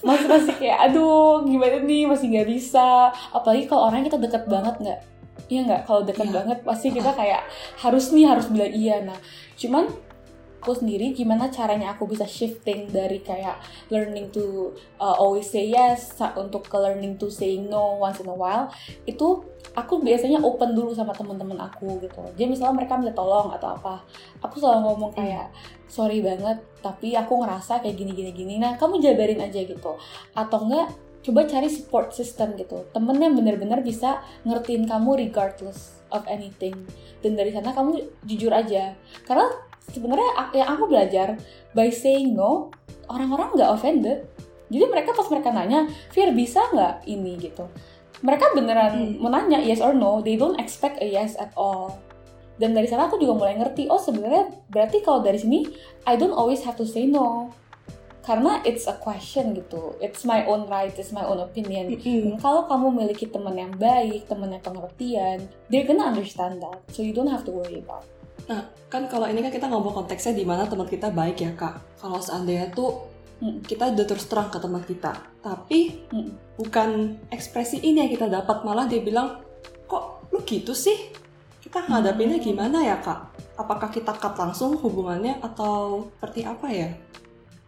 Masih 0.04 0.26
masih 0.28 0.54
kayak, 0.61 0.78
aduh 0.88 1.45
gimana 1.49 1.80
nih, 1.80 2.04
masih 2.04 2.28
nggak 2.28 2.49
bisa. 2.49 3.09
Apalagi 3.33 3.64
kalau 3.64 3.88
orang 3.88 4.04
kita 4.04 4.21
deket 4.21 4.45
banget 4.45 4.76
nggak? 4.76 5.00
Iya 5.49 5.61
nggak? 5.64 5.83
Kalau 5.88 6.00
deket 6.04 6.28
Iya. 6.28 6.35
banget 6.37 6.59
pasti 6.61 6.88
kita 6.92 7.11
kayak 7.16 7.42
harus 7.80 8.12
nih 8.12 8.25
harus 8.28 8.47
bilang 8.52 8.73
iya. 8.73 8.97
Nah, 9.00 9.16
cuman 9.57 9.88
aku 10.61 10.76
sendiri 10.76 11.17
gimana 11.17 11.49
caranya 11.49 11.97
aku 11.97 12.05
bisa 12.05 12.29
shifting 12.29 12.93
dari 12.93 13.25
kayak 13.25 13.57
learning 13.88 14.29
to 14.29 14.76
uh, 15.00 15.17
always 15.17 15.49
say 15.49 15.73
yes 15.73 16.12
untuk 16.37 16.69
ke 16.69 16.76
learning 16.76 17.17
to 17.17 17.33
say 17.33 17.57
no 17.57 17.97
once 17.97 18.21
in 18.21 18.29
a 18.29 18.37
while 18.37 18.69
itu 19.09 19.40
aku 19.73 20.05
biasanya 20.05 20.45
open 20.45 20.76
dulu 20.76 20.93
sama 20.93 21.17
teman-teman 21.17 21.57
aku 21.62 22.00
gitu. 22.05 22.21
Jadi 22.37 22.49
misalnya 22.52 22.85
mereka 22.85 23.00
minta 23.00 23.17
tolong 23.17 23.55
atau 23.55 23.76
apa 23.76 24.05
aku 24.45 24.61
selalu 24.61 24.81
ngomong 24.93 25.12
kayak 25.17 25.49
sorry 25.88 26.21
banget 26.21 26.61
tapi 26.85 27.17
aku 27.17 27.40
ngerasa 27.40 27.81
kayak 27.81 27.97
gini 27.97 28.12
gini 28.12 28.31
gini. 28.37 28.55
Nah 28.61 28.76
kamu 28.76 29.00
jabarin 29.00 29.40
aja 29.40 29.64
gitu. 29.64 29.97
Atau 30.37 30.69
enggak 30.69 30.93
coba 31.21 31.40
cari 31.47 31.69
support 31.69 32.12
system 32.12 32.57
gitu. 32.59 32.85
Temen 32.90 33.17
yang 33.21 33.37
bener-bener 33.37 33.81
bisa 33.85 34.25
ngertiin 34.45 34.88
kamu 34.88 35.29
regardless 35.29 36.00
of 36.11 36.25
anything. 36.26 36.75
Dan 37.21 37.37
dari 37.37 37.55
sana 37.55 37.71
kamu 37.76 38.00
jujur 38.26 38.50
aja. 38.50 38.97
Karena 39.29 39.70
sebenarnya 39.89 40.53
yang 40.53 40.69
aku 40.77 40.85
belajar 40.87 41.41
by 41.73 41.89
saying 41.89 42.37
no 42.37 42.69
orang-orang 43.09 43.57
nggak 43.57 43.71
offended. 43.73 44.19
Jadi 44.71 44.85
mereka 44.87 45.11
pas 45.11 45.27
mereka 45.27 45.51
nanya 45.51 45.91
Fir 46.15 46.31
bisa 46.31 46.63
nggak 46.71 47.09
ini? 47.11 47.35
gitu. 47.43 47.67
Mereka 48.23 48.53
beneran 48.55 49.17
Hmm. 49.17 49.19
menanya 49.19 49.59
yes 49.59 49.81
or 49.83 49.97
no 49.97 50.21
they 50.21 50.37
don't 50.37 50.61
expect 50.61 51.01
a 51.03 51.09
yes 51.09 51.35
at 51.41 51.51
all. 51.59 51.99
Dan 52.61 52.77
dari 52.77 52.85
sana 52.87 53.09
aku 53.09 53.17
juga 53.17 53.41
mulai 53.41 53.57
ngerti 53.57 53.89
oh 53.89 53.97
sebenarnya 53.99 54.53
berarti 54.69 55.01
kalau 55.01 55.25
dari 55.25 55.41
sini 55.41 55.65
I 56.05 56.15
don't 56.15 56.37
always 56.37 56.63
have 56.63 56.77
to 56.79 56.87
say 56.87 57.09
no. 57.09 57.51
Karena 58.21 58.61
it's 58.63 58.85
a 58.87 58.95
question 59.01 59.57
gitu. 59.57 59.97
It's 59.99 60.23
my 60.29 60.45
own 60.45 60.69
right 60.69 60.93
it's 60.93 61.11
my 61.11 61.25
own 61.25 61.41
opinion. 61.41 61.89
Dan 61.99 62.37
kalau 62.39 62.69
kamu 62.69 62.95
memiliki 62.95 63.27
teman 63.27 63.57
yang 63.57 63.73
baik 63.75 64.29
teman 64.29 64.53
yang 64.55 64.63
pengertian 64.63 65.49
they're 65.73 65.89
gonna 65.89 66.05
understand 66.05 66.61
that. 66.63 66.79
So 66.93 67.01
you 67.03 67.11
don't 67.17 67.33
have 67.33 67.43
to 67.49 67.51
worry 67.51 67.81
about 67.81 68.05
Nah, 68.50 68.66
kan 68.90 69.07
kalau 69.07 69.30
ini 69.30 69.47
kan 69.47 69.54
kita 69.54 69.71
ngomong 69.71 69.95
konteksnya 69.95 70.35
di 70.35 70.42
mana 70.42 70.66
teman 70.66 70.90
kita 70.90 71.14
baik 71.14 71.38
ya 71.38 71.54
kak. 71.54 72.02
Kalau 72.02 72.19
seandainya 72.19 72.75
tuh 72.75 73.07
Mm. 73.40 73.64
kita 73.64 73.88
udah 73.97 74.04
terus 74.04 74.28
terang 74.28 74.52
ke 74.52 74.61
teman 74.61 74.85
kita, 74.85 75.16
tapi 75.40 75.97
Mm. 76.12 76.28
bukan 76.61 76.88
ekspresi 77.33 77.80
ini 77.80 78.04
yang 78.04 78.12
kita 78.12 78.28
dapat 78.28 78.66
malah 78.69 78.85
dia 78.85 79.00
bilang 79.00 79.40
kok 79.88 80.28
lu 80.28 80.45
gitu 80.45 80.76
sih? 80.76 81.14
Kita 81.62 81.88
ngadapinnya 81.88 82.37
gimana 82.37 82.85
ya 82.85 83.00
kak? 83.00 83.33
Apakah 83.57 83.88
kita 83.88 84.12
cut 84.12 84.37
langsung 84.37 84.76
hubungannya 84.76 85.40
atau 85.40 86.04
seperti 86.19 86.45
apa 86.45 86.69
ya? 86.69 86.90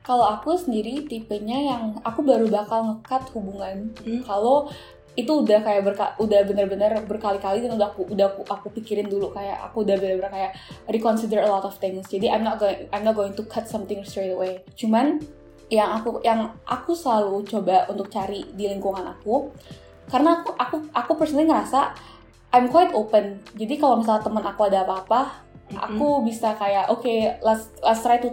Kalau 0.02 0.26
aku 0.28 0.58
sendiri 0.58 1.06
tipenya 1.06 1.56
yang 1.56 1.82
aku 2.02 2.20
baru 2.26 2.50
bakal 2.50 2.92
ngekat 2.92 3.32
hubungan 3.32 3.94
Hmm. 4.02 4.20
kalau 4.26 4.68
itu 5.12 5.28
udah 5.28 5.60
kayak 5.60 5.82
berka, 5.84 6.16
udah 6.16 6.40
bener-bener 6.48 6.96
berkali-kali 7.04 7.60
dan 7.60 7.76
udah 7.76 7.92
aku 7.92 8.08
udah 8.08 8.32
aku, 8.32 8.40
aku 8.48 8.68
pikirin 8.80 9.12
dulu 9.12 9.28
kayak 9.28 9.60
aku 9.60 9.84
udah 9.84 9.96
bener-bener 10.00 10.32
kayak 10.32 10.50
reconsider 10.88 11.44
a 11.44 11.48
lot 11.48 11.64
of 11.68 11.76
things. 11.76 12.08
Jadi 12.08 12.32
I'm 12.32 12.40
not 12.40 12.56
going 12.56 12.88
I'm 12.96 13.04
not 13.04 13.12
going 13.12 13.36
to 13.36 13.44
cut 13.44 13.68
something 13.68 14.00
straight 14.08 14.32
away. 14.32 14.64
Cuman 14.72 15.20
yang 15.68 16.00
aku 16.00 16.24
yang 16.24 16.56
aku 16.64 16.96
selalu 16.96 17.44
coba 17.44 17.88
untuk 17.92 18.08
cari 18.08 18.44
di 18.56 18.68
lingkungan 18.68 19.04
aku 19.04 19.52
karena 20.08 20.40
aku 20.40 20.52
aku 20.56 20.76
aku 20.92 21.12
personally 21.16 21.48
ngerasa 21.48 21.92
I'm 22.52 22.72
quite 22.72 22.92
open. 22.96 23.40
Jadi 23.56 23.80
kalau 23.80 24.00
misalnya 24.00 24.24
teman 24.28 24.44
aku 24.44 24.68
ada 24.68 24.84
apa-apa, 24.84 25.44
aku 25.76 26.24
bisa 26.24 26.52
kayak 26.56 26.88
oke 26.92 27.04
okay, 27.04 27.36
let's 27.40 27.72
let's 27.80 28.04
try 28.04 28.20
to 28.20 28.32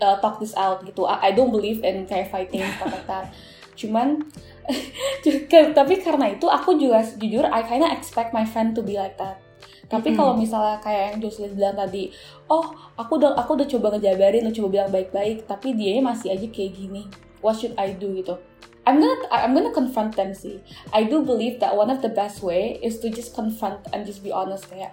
uh, 0.00 0.16
talk 0.20 0.40
this 0.40 0.56
out 0.56 0.84
gitu 0.84 1.04
I, 1.04 1.28
I 1.28 1.36
don't 1.36 1.52
believe 1.52 1.84
in 1.84 2.08
kayak 2.08 2.32
fighting 2.32 2.64
stuff 2.76 2.92
like 2.92 3.08
that 3.08 3.32
cuman 3.80 4.26
tapi 5.78 5.94
karena 6.00 6.32
itu 6.32 6.46
aku 6.46 6.76
juga 6.76 7.00
jujur 7.16 7.44
I 7.48 7.64
kinda 7.64 7.88
expect 7.92 8.36
my 8.36 8.44
friend 8.44 8.76
to 8.76 8.84
be 8.84 9.00
like 9.00 9.16
that. 9.16 9.40
Tapi 9.88 10.12
Mm-mm. 10.12 10.18
kalau 10.20 10.32
misalnya 10.36 10.76
kayak 10.84 11.16
yang 11.16 11.18
Jocelyn 11.24 11.56
bilang 11.56 11.76
tadi 11.76 12.12
oh 12.52 12.76
aku 13.00 13.16
udah 13.16 13.32
aku 13.40 13.56
udah 13.56 13.66
coba 13.66 13.96
ngejabarin 13.96 14.44
udah 14.44 14.56
coba 14.60 14.68
bilang 14.68 14.90
baik-baik 14.92 15.48
tapi 15.48 15.72
dia 15.72 15.96
masih 16.04 16.36
aja 16.36 16.44
kayak 16.52 16.76
gini 16.76 17.08
what 17.40 17.56
should 17.56 17.72
I 17.80 17.96
do? 17.96 18.12
Gitu. 18.12 18.36
I'm 18.84 19.00
gonna 19.00 19.16
I'm 19.32 19.52
gonna 19.56 19.72
confront 19.72 20.16
them 20.16 20.36
sih. 20.36 20.60
I 20.92 21.08
do 21.08 21.24
believe 21.24 21.60
that 21.64 21.72
one 21.72 21.88
of 21.88 22.04
the 22.04 22.12
best 22.12 22.44
way 22.44 22.76
is 22.84 23.00
to 23.00 23.08
just 23.08 23.32
confront 23.32 23.80
and 23.96 24.04
just 24.04 24.20
be 24.20 24.32
honest 24.32 24.68
kayak 24.68 24.92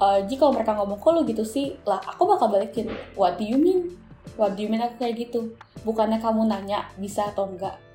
uh, 0.00 0.20
jika 0.28 0.48
mereka 0.52 0.76
ngomong 0.76 1.00
kok 1.00 1.12
lu 1.16 1.24
gitu 1.24 1.44
sih 1.44 1.76
lah 1.88 2.00
aku 2.04 2.28
bakal 2.28 2.52
balikin. 2.52 2.92
What 3.16 3.40
do 3.40 3.48
you 3.48 3.56
mean? 3.56 3.96
What 4.36 4.60
do 4.60 4.64
you 4.64 4.68
mean 4.68 4.84
aku 4.84 5.08
kayak 5.08 5.28
gitu? 5.28 5.56
Bukannya 5.88 6.20
kamu 6.20 6.52
nanya 6.52 6.88
bisa 7.00 7.32
atau 7.32 7.48
enggak 7.48 7.87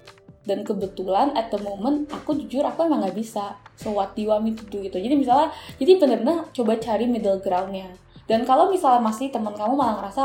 dan 0.44 0.68
kebetulan 0.68 1.32
at 1.36 1.48
the 1.52 1.60
moment 1.60 2.08
aku 2.12 2.36
jujur 2.36 2.64
aku 2.68 2.84
emang 2.84 3.04
nggak 3.04 3.16
bisa. 3.16 3.56
So 3.80 3.96
what 3.96 4.16
do 4.16 4.24
you 4.24 4.30
want 4.32 4.44
me 4.44 4.52
to 4.56 4.64
do 4.68 4.84
gitu. 4.84 5.00
Jadi 5.00 5.16
misalnya 5.16 5.52
jadi 5.80 6.00
bener-bener 6.00 6.48
coba 6.52 6.76
cari 6.80 7.08
middle 7.08 7.40
groundnya. 7.40 7.96
Dan 8.28 8.48
kalau 8.48 8.72
misalnya 8.72 9.04
masih 9.04 9.32
teman 9.32 9.52
kamu 9.56 9.76
malah 9.76 10.00
ngerasa 10.04 10.24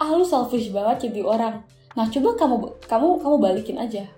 ah 0.00 0.10
lu 0.12 0.24
selfish 0.24 0.72
banget 0.72 1.12
jadi 1.12 1.24
orang. 1.24 1.64
Nah 1.96 2.06
coba 2.08 2.36
kamu 2.36 2.56
kamu 2.88 3.08
kamu 3.20 3.36
balikin 3.36 3.76
aja. 3.76 4.08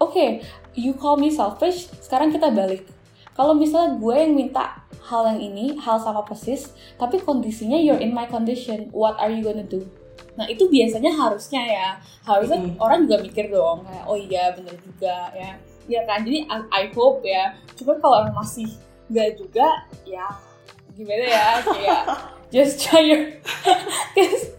Oke 0.00 0.40
you 0.76 0.96
call 0.96 1.20
me 1.20 1.28
selfish 1.28 1.92
sekarang 2.00 2.32
kita 2.32 2.48
balik. 2.48 2.88
Kalau 3.34 3.50
misalnya 3.52 3.98
gue 3.98 4.14
yang 4.14 4.32
minta 4.38 4.84
hal 5.04 5.36
yang 5.36 5.40
ini 5.40 5.76
hal 5.84 6.00
sama 6.00 6.24
persis 6.24 6.72
tapi 6.96 7.20
kondisinya 7.20 7.76
you're 7.76 8.00
in 8.00 8.16
my 8.16 8.24
condition 8.24 8.88
what 8.88 9.12
are 9.20 9.28
you 9.28 9.44
gonna 9.44 9.66
do 9.66 9.84
nah 10.34 10.46
itu 10.50 10.66
biasanya 10.66 11.14
harusnya 11.14 11.62
ya 11.62 11.88
harusnya 12.26 12.58
orang 12.82 13.06
juga 13.06 13.22
mikir 13.22 13.54
dong 13.54 13.86
kayak 13.86 14.04
oh 14.06 14.18
iya 14.18 14.50
bener 14.54 14.74
juga 14.82 15.30
ya. 15.34 15.52
Ya 15.84 16.00
kan? 16.08 16.24
Jadi 16.24 16.48
I, 16.48 16.88
hope 16.96 17.20
ya 17.28 17.52
cuma 17.76 17.92
kalau 18.00 18.24
masih 18.32 18.64
nggak 19.12 19.36
juga 19.36 19.84
ya 20.08 20.24
gimana 20.96 21.24
ya 21.28 21.60
kayak 21.60 22.02
just 22.54 22.80
try 22.80 23.04
your 23.04 23.20
Cause, 24.16 24.56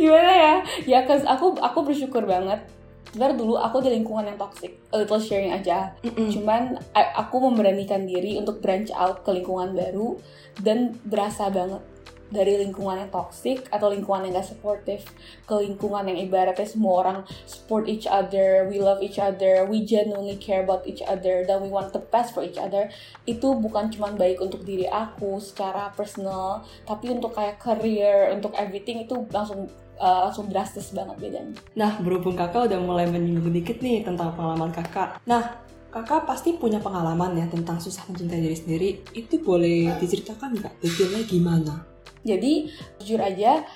gimana 0.00 0.32
ya 0.32 0.54
ya 0.88 0.98
cause 1.04 1.28
aku 1.28 1.60
aku 1.60 1.78
bersyukur 1.84 2.24
banget. 2.24 2.64
Sebenarnya 3.12 3.36
dulu 3.36 3.60
aku 3.60 3.84
di 3.84 3.92
lingkungan 3.92 4.24
yang 4.32 4.40
toxic 4.40 4.80
a 4.88 4.96
little 4.96 5.20
sharing 5.20 5.52
aja. 5.52 5.92
Mm-mm. 6.00 6.32
cuman 6.32 6.80
a- 6.96 7.20
aku 7.20 7.44
memberanikan 7.52 8.08
diri 8.08 8.40
untuk 8.40 8.64
branch 8.64 8.88
out 8.96 9.20
ke 9.20 9.28
lingkungan 9.36 9.76
baru 9.76 10.16
dan 10.64 10.96
berasa 11.04 11.52
banget 11.52 11.84
dari 12.32 12.58
lingkungan 12.64 13.04
yang 13.04 13.12
toxic 13.12 13.68
atau 13.68 13.92
lingkungan 13.92 14.26
yang 14.26 14.40
gak 14.40 14.48
supportive 14.48 15.04
ke 15.44 15.54
lingkungan 15.60 16.08
yang 16.08 16.18
ibaratnya 16.18 16.64
semua 16.64 17.04
orang 17.04 17.18
support 17.44 17.84
each 17.86 18.08
other, 18.08 18.66
we 18.66 18.80
love 18.80 19.04
each 19.04 19.20
other, 19.20 19.68
we 19.68 19.84
genuinely 19.84 20.40
care 20.40 20.64
about 20.64 20.82
each 20.88 21.04
other, 21.04 21.44
dan 21.44 21.60
we 21.60 21.68
want 21.68 21.92
the 21.92 22.02
best 22.10 22.32
for 22.32 22.40
each 22.40 22.58
other, 22.58 22.88
itu 23.28 23.52
bukan 23.52 23.92
cuma 23.92 24.10
baik 24.16 24.40
untuk 24.40 24.64
diri 24.64 24.88
aku 24.88 25.36
secara 25.38 25.92
personal, 25.92 26.64
tapi 26.88 27.12
untuk 27.12 27.36
kayak 27.36 27.60
career, 27.60 28.32
untuk 28.32 28.56
everything 28.56 29.04
itu 29.04 29.28
langsung 29.28 29.68
uh, 30.00 30.28
langsung 30.28 30.48
drastis 30.48 30.90
banget 30.90 31.16
bedanya. 31.20 31.54
Nah, 31.76 32.00
berhubung 32.00 32.34
kakak 32.34 32.72
udah 32.72 32.80
mulai 32.80 33.06
menyinggung 33.06 33.52
dikit 33.52 33.78
nih 33.84 34.02
tentang 34.02 34.32
pengalaman 34.32 34.72
kakak. 34.72 35.20
Nah, 35.28 35.60
kakak 35.92 36.24
pasti 36.24 36.56
punya 36.56 36.80
pengalaman 36.80 37.36
ya 37.36 37.46
tentang 37.52 37.76
susah 37.76 38.08
mencintai 38.08 38.40
diri 38.40 38.56
sendiri. 38.56 38.88
Itu 39.12 39.44
boleh 39.44 39.92
diceritakan 40.00 40.56
nggak? 40.56 40.72
Detailnya 40.80 41.22
gimana? 41.28 41.91
Jadi 42.22 42.70
jujur 43.02 43.20
aja, 43.20 43.66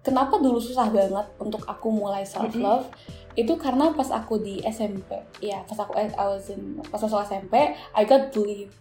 kenapa 0.00 0.40
dulu 0.40 0.60
susah 0.60 0.88
banget 0.88 1.26
untuk 1.36 1.64
aku 1.68 1.92
mulai 1.92 2.24
self 2.24 2.52
love? 2.56 2.88
Mm 2.88 2.92
-hmm. 2.92 3.38
Itu 3.38 3.54
karena 3.56 3.94
pas 3.94 4.10
aku 4.10 4.42
di 4.42 4.58
SMP, 4.66 5.20
ya 5.38 5.62
pas 5.64 5.78
aku 5.78 5.94
I 5.94 6.10
was 6.26 6.50
in, 6.50 6.82
pas 6.90 6.98
masuk 6.98 7.22
SMP, 7.22 7.76
I 7.94 8.02
got 8.04 8.34
bullied. 8.34 8.72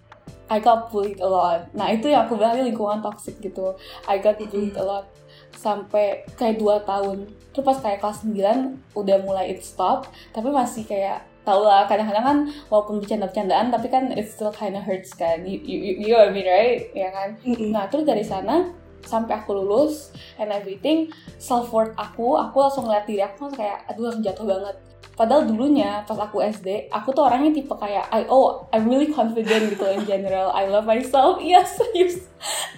I 0.49 0.57
got 0.57 0.89
bullied 0.89 1.21
a 1.21 1.29
lot. 1.29 1.69
Nah 1.77 1.93
itu 1.93 2.09
yang 2.09 2.25
aku 2.25 2.33
bilang 2.33 2.57
lingkungan 2.57 3.05
toxic 3.05 3.37
gitu. 3.37 3.77
I 4.09 4.17
got 4.17 4.41
bullied 4.41 4.73
a 4.73 4.81
lot 4.81 5.05
sampai 5.53 6.25
kayak 6.33 6.57
2 6.57 6.89
tahun. 6.89 7.29
Terus 7.53 7.65
pas 7.65 7.77
kayak 7.77 7.99
kelas 8.01 8.25
9 8.25 8.97
udah 8.97 9.17
mulai 9.21 9.53
it 9.53 9.61
stop, 9.61 10.09
tapi 10.33 10.49
masih 10.49 10.89
kayak 10.89 11.29
tau 11.49 11.65
lah 11.65 11.89
kadang-kadang 11.89 12.25
kan 12.25 12.37
walaupun 12.69 13.01
bercanda-bercandaan 13.01 13.73
tapi 13.73 13.89
kan 13.89 14.13
it 14.13 14.29
still 14.29 14.53
kinda 14.53 14.77
hurts 14.77 15.17
kan 15.17 15.41
you, 15.41 15.57
you, 15.65 15.97
you 15.97 16.09
know 16.13 16.21
what 16.21 16.29
I 16.29 16.35
mean 16.35 16.45
right 16.45 16.93
ya 16.93 17.09
kan 17.09 17.41
nah 17.73 17.89
terus 17.89 18.05
dari 18.05 18.21
sana 18.21 18.69
sampai 19.05 19.39
aku 19.39 19.55
lulus 19.55 20.11
and 20.39 20.51
everything 20.51 21.11
self 21.39 21.71
worth 21.71 21.95
aku 21.95 22.35
aku 22.35 22.55
langsung 22.59 22.87
ngeliat 22.87 23.05
diri 23.07 23.23
aku 23.23 23.51
kayak 23.53 23.85
aduh 23.87 24.09
langsung 24.09 24.23
jatuh 24.25 24.47
banget. 24.47 24.75
Padahal 25.19 25.43
dulunya 25.43 25.99
pas 26.07 26.15
aku 26.15 26.39
SD 26.39 26.87
aku 26.87 27.11
tuh 27.11 27.27
orangnya 27.27 27.51
tipe 27.59 27.75
kayak 27.75 28.07
I 28.07 28.23
oh 28.31 28.71
I'm 28.71 28.87
really 28.87 29.11
confident 29.11 29.75
gitu 29.75 29.83
in 29.91 30.07
general. 30.07 30.55
I 30.55 30.71
love 30.71 30.87
myself. 30.87 31.43
Yes 31.43 31.75
yes 31.91 32.29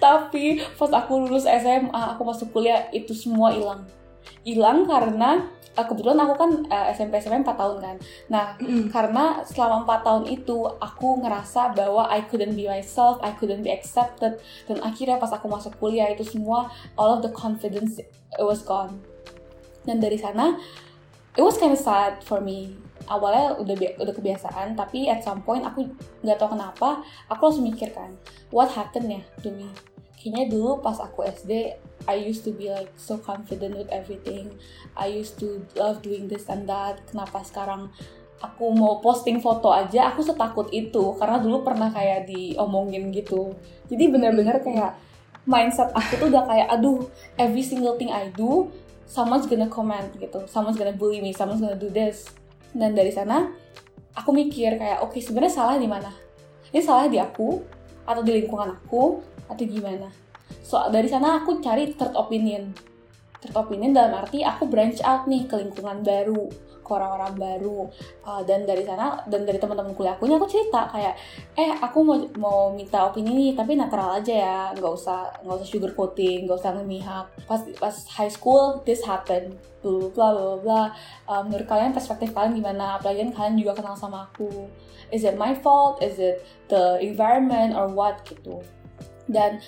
tapi 0.02 0.58
pas 0.74 0.90
aku 0.90 1.30
lulus 1.30 1.46
SMA 1.46 2.02
aku 2.18 2.26
masuk 2.26 2.50
kuliah 2.50 2.90
itu 2.90 3.14
semua 3.14 3.54
hilang. 3.54 3.86
Hilang 4.42 4.90
karena 4.90 5.46
uh, 5.76 5.86
kebetulan 5.86 6.18
aku 6.20 6.34
kan 6.36 6.50
uh, 6.68 6.86
SMP 6.92 7.18
SMP 7.20 7.44
4 7.44 7.56
tahun 7.56 7.76
kan. 7.80 7.96
Nah, 8.28 8.44
mm. 8.60 8.92
karena 8.92 9.40
selama 9.46 9.88
4 9.88 10.06
tahun 10.06 10.24
itu 10.28 10.58
aku 10.78 11.22
ngerasa 11.24 11.72
bahwa 11.72 12.08
I 12.08 12.24
couldn't 12.28 12.54
be 12.56 12.68
myself, 12.68 13.20
I 13.24 13.32
couldn't 13.36 13.64
be 13.64 13.72
accepted 13.72 14.40
dan 14.68 14.76
akhirnya 14.84 15.16
pas 15.16 15.32
aku 15.32 15.48
masuk 15.48 15.76
kuliah 15.80 16.08
itu 16.12 16.24
semua 16.26 16.68
all 16.96 17.16
of 17.16 17.20
the 17.24 17.32
confidence 17.32 17.98
it 18.00 18.44
was 18.44 18.60
gone. 18.64 19.00
Dan 19.88 19.98
dari 19.98 20.20
sana 20.20 20.60
it 21.36 21.42
was 21.42 21.56
kind 21.56 21.72
of 21.72 21.80
sad 21.80 22.20
for 22.20 22.40
me. 22.40 22.76
Awalnya 23.10 23.58
udah 23.58 23.74
udah 23.98 24.14
kebiasaan, 24.14 24.78
tapi 24.78 25.10
at 25.10 25.26
some 25.26 25.42
point 25.42 25.66
aku 25.66 25.90
nggak 26.22 26.38
tahu 26.38 26.54
kenapa 26.54 27.02
aku 27.26 27.50
langsung 27.50 27.66
mikir 27.66 27.90
kan, 27.90 28.14
what 28.54 28.70
happened 28.70 29.10
ya 29.10 29.22
to 29.42 29.50
me? 29.50 29.66
Kayaknya 30.22 30.54
dulu 30.54 30.78
pas 30.78 31.02
aku 31.02 31.26
SD 31.26 31.74
I 32.06 32.14
used 32.18 32.46
to 32.46 32.54
be 32.54 32.70
like 32.70 32.94
so 32.94 33.18
confident 33.18 33.74
with 33.74 33.90
everything. 33.90 34.54
I 34.94 35.10
used 35.10 35.38
to 35.42 35.66
love 35.74 36.02
doing 36.02 36.30
this 36.30 36.46
and 36.46 36.70
that. 36.70 37.02
Kenapa 37.10 37.42
sekarang 37.42 37.90
aku 38.42 38.70
mau 38.70 39.02
posting 39.02 39.38
foto 39.42 39.70
aja 39.70 40.14
aku 40.14 40.22
setakut 40.22 40.70
itu 40.74 41.14
karena 41.18 41.38
dulu 41.38 41.66
pernah 41.66 41.90
kayak 41.90 42.30
diomongin 42.30 43.10
gitu. 43.10 43.54
Jadi 43.90 44.04
bener-bener 44.10 44.62
kayak 44.62 44.98
mindset 45.42 45.90
aku 45.90 46.22
tuh 46.22 46.26
udah 46.30 46.46
kayak 46.46 46.70
aduh 46.70 47.02
every 47.34 47.66
single 47.66 47.98
thing 47.98 48.14
I 48.14 48.30
do 48.30 48.70
someone's 49.06 49.46
gonna 49.46 49.70
comment 49.70 50.10
gitu. 50.18 50.46
Someone's 50.48 50.78
gonna 50.78 50.94
bully 50.94 51.20
me, 51.20 51.34
someone's 51.34 51.62
gonna 51.62 51.78
do 51.78 51.90
this. 51.90 52.30
Dan 52.72 52.94
dari 52.94 53.10
sana 53.14 53.50
aku 54.16 54.32
mikir 54.32 54.80
kayak 54.80 55.04
oke 55.04 55.14
okay, 55.14 55.20
sebenarnya 55.20 55.52
salah 55.52 55.76
di 55.76 55.86
mana? 55.86 56.10
Ini 56.72 56.80
salah 56.80 57.06
di 57.06 57.20
aku 57.20 57.60
atau 58.06 58.22
di 58.24 58.32
lingkungan 58.42 58.74
aku 58.76 59.22
atau 59.46 59.64
gimana? 59.66 60.08
so 60.62 60.78
dari 60.92 61.08
sana 61.08 61.42
aku 61.42 61.60
cari 61.60 61.92
third 61.96 62.14
opinion. 62.14 62.72
Third 63.42 63.56
opinion 63.58 63.90
dalam 63.90 64.14
arti 64.22 64.46
aku 64.46 64.70
branch 64.70 65.02
out 65.02 65.26
nih 65.26 65.50
ke 65.50 65.58
lingkungan 65.58 66.06
baru 66.06 66.46
ke 66.82 66.90
orang-orang 66.90 67.32
baru. 67.38 67.78
Uh, 68.26 68.42
dan 68.44 68.66
dari 68.66 68.82
sana 68.84 69.22
dan 69.26 69.46
dari 69.46 69.56
teman-teman 69.56 69.94
kuliah 69.94 70.14
aku 70.18 70.26
aku 70.28 70.46
cerita 70.50 70.90
kayak 70.90 71.14
eh 71.56 71.70
aku 71.78 71.98
mau 72.02 72.18
mau 72.36 72.58
minta 72.74 73.06
opini 73.06 73.32
nih 73.32 73.50
tapi 73.56 73.78
netral 73.78 74.18
aja 74.18 74.34
ya. 74.34 74.60
Nggak 74.76 74.92
usah 74.92 75.30
nggak 75.42 75.56
usah 75.62 75.68
sugar 75.68 75.90
coating 75.94 76.46
nggak 76.46 76.58
usah 76.58 76.70
ngemihak 76.76 77.24
pas 77.48 77.60
pas 77.78 77.96
high 78.18 78.30
school 78.30 78.82
this 78.84 79.02
happen 79.06 79.56
bla 79.82 80.10
bla 80.14 80.28
bla 80.30 80.56
bla 80.62 80.82
uh, 81.26 81.42
menurut 81.42 81.66
kalian 81.66 81.94
perspektif 81.94 82.34
kalian 82.34 82.58
gimana? 82.58 82.98
Apalagi 82.98 83.26
kan 83.26 83.32
kalian 83.32 83.56
juga 83.62 83.72
kenal 83.80 83.94
sama 83.96 84.28
aku 84.28 84.68
is 85.12 85.22
it 85.22 85.36
my 85.36 85.52
fault? 85.54 86.02
Is 86.02 86.18
it 86.18 86.42
the 86.72 86.96
environment 87.04 87.76
or 87.76 87.92
what 87.92 88.24
gitu. 88.24 88.64
Dan 89.28 89.60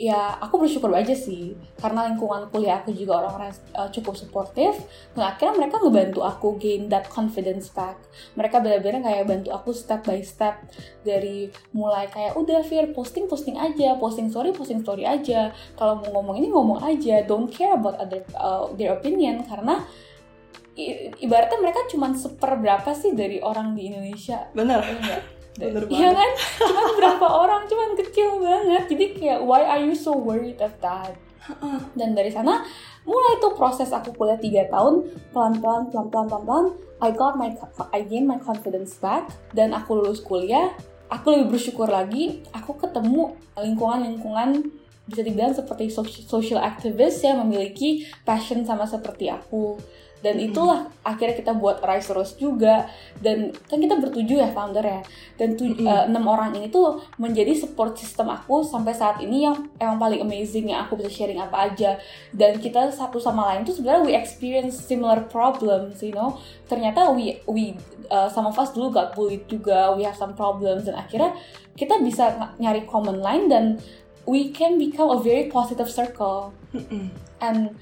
ya 0.00 0.40
aku 0.40 0.64
bersyukur 0.64 0.90
aja 0.96 1.12
sih. 1.12 1.54
Karena 1.76 2.08
lingkungan 2.10 2.50
kuliah 2.50 2.82
aku 2.82 2.90
juga 2.90 3.22
orang-orang 3.22 3.52
uh, 3.76 3.86
cukup 3.92 4.16
suportif 4.16 4.74
dan 5.12 5.30
akhirnya 5.30 5.60
mereka 5.60 5.76
ngebantu 5.78 6.20
aku 6.24 6.56
gain 6.56 6.88
that 6.88 7.06
confidence 7.06 7.68
back. 7.70 8.00
Mereka 8.34 8.64
benar-benar 8.64 9.04
kayak 9.04 9.24
bantu 9.28 9.52
aku 9.54 9.70
step 9.76 10.02
by 10.02 10.24
step. 10.24 10.58
Dari 11.06 11.52
mulai 11.76 12.10
kayak 12.10 12.34
udah 12.34 12.66
Fir 12.66 12.90
posting 12.96 13.30
posting 13.30 13.60
aja. 13.60 13.94
Posting 14.00 14.32
story 14.32 14.50
posting 14.56 14.80
story 14.82 15.06
aja. 15.06 15.54
Kalau 15.78 16.02
mau 16.02 16.18
ngomong 16.18 16.36
ini 16.40 16.48
ngomong 16.50 16.80
aja. 16.82 17.22
Don't 17.28 17.52
care 17.52 17.76
about 17.76 18.00
other 18.00 18.24
uh, 18.34 18.72
their 18.74 18.96
opinion. 18.96 19.44
Karena 19.44 19.84
ibaratnya 21.20 21.58
mereka 21.60 21.84
cuma 21.90 22.12
seper 22.14 22.56
berapa 22.60 22.90
sih 22.96 23.12
dari 23.12 23.42
orang 23.42 23.76
di 23.76 23.90
Indonesia? 23.92 24.48
Benar. 24.54 24.82
Ya 24.84 25.40
Iya 25.60 26.10
kan? 26.18 26.30
Cuman 26.62 26.86
berapa 26.96 27.26
orang, 27.42 27.66
cuman 27.66 27.98
kecil 27.98 28.40
banget. 28.40 28.84
Jadi 28.88 29.04
kayak 29.18 29.40
why 29.44 29.66
are 29.66 29.82
you 29.82 29.92
so 29.92 30.14
worried 30.14 30.62
of 30.62 30.72
that? 30.80 31.12
Dan 31.98 32.14
dari 32.14 32.30
sana 32.30 32.62
mulai 33.02 33.40
tuh 33.42 33.56
proses 33.56 33.90
aku 33.90 34.14
kuliah 34.14 34.38
3 34.38 34.70
tahun. 34.70 34.94
Pelan-pelan 35.34 35.90
pelan-pelan 35.90 36.26
pelan-pelan 36.30 36.66
I 37.00 37.10
got 37.16 37.34
my 37.40 37.50
I 37.90 38.04
gain 38.06 38.28
my 38.28 38.38
confidence 38.38 38.96
back. 39.00 39.28
Dan 39.50 39.74
aku 39.74 39.98
lulus 39.98 40.22
kuliah 40.22 40.72
aku 41.10 41.34
lebih 41.34 41.58
bersyukur 41.58 41.90
lagi. 41.90 42.44
Aku 42.54 42.78
ketemu 42.78 43.34
lingkungan-lingkungan 43.58 44.70
bisa 45.10 45.26
dibilang 45.26 45.50
seperti 45.50 45.90
social 46.22 46.62
activist 46.62 47.18
yang 47.26 47.42
memiliki 47.42 48.06
passion 48.22 48.62
sama 48.62 48.86
seperti 48.86 49.26
aku 49.26 49.74
dan 50.20 50.36
hmm. 50.36 50.46
itulah 50.52 50.80
akhirnya 51.00 51.36
kita 51.36 51.52
buat 51.56 51.80
Rise 51.80 52.12
Rose 52.12 52.36
juga 52.36 52.88
dan 53.20 53.52
kan 53.68 53.80
kita 53.80 53.96
bertujuh 53.96 54.36
ya 54.40 54.48
founder 54.52 54.84
ya 54.84 55.00
dan 55.40 55.56
hmm. 55.56 55.84
uh, 55.84 56.04
enam 56.08 56.24
orang 56.28 56.52
ini 56.56 56.68
tuh 56.68 57.00
menjadi 57.16 57.56
support 57.56 57.96
system 57.96 58.28
aku 58.28 58.60
sampai 58.64 58.92
saat 58.92 59.20
ini 59.24 59.48
yang 59.48 59.56
yang 59.80 59.96
paling 59.96 60.20
amazing 60.20 60.72
yang 60.72 60.84
aku 60.84 61.00
bisa 61.00 61.10
sharing 61.10 61.40
apa 61.40 61.72
aja 61.72 61.96
dan 62.36 62.60
kita 62.60 62.92
satu 62.92 63.16
sama 63.16 63.48
lain 63.52 63.64
tuh 63.64 63.76
sebenarnya 63.76 64.02
we 64.04 64.12
experience 64.12 64.76
similar 64.76 65.24
problems 65.26 66.04
you 66.04 66.12
know 66.12 66.36
ternyata 66.68 67.08
we 67.10 67.40
we 67.48 67.72
uh, 68.12 68.28
some 68.28 68.44
of 68.44 68.54
us 68.60 68.70
dulu 68.76 68.92
got 68.92 69.16
bullied 69.16 69.48
juga 69.48 69.96
we 69.96 70.04
have 70.04 70.16
some 70.16 70.36
problems 70.36 70.84
dan 70.84 71.00
akhirnya 71.00 71.32
kita 71.80 71.96
bisa 72.04 72.52
nyari 72.60 72.84
common 72.84 73.24
line 73.24 73.48
dan 73.48 73.80
we 74.28 74.52
can 74.52 74.76
become 74.76 75.08
a 75.08 75.18
very 75.18 75.48
positive 75.48 75.88
circle 75.88 76.52
hmm. 76.76 77.08
and 77.40 77.72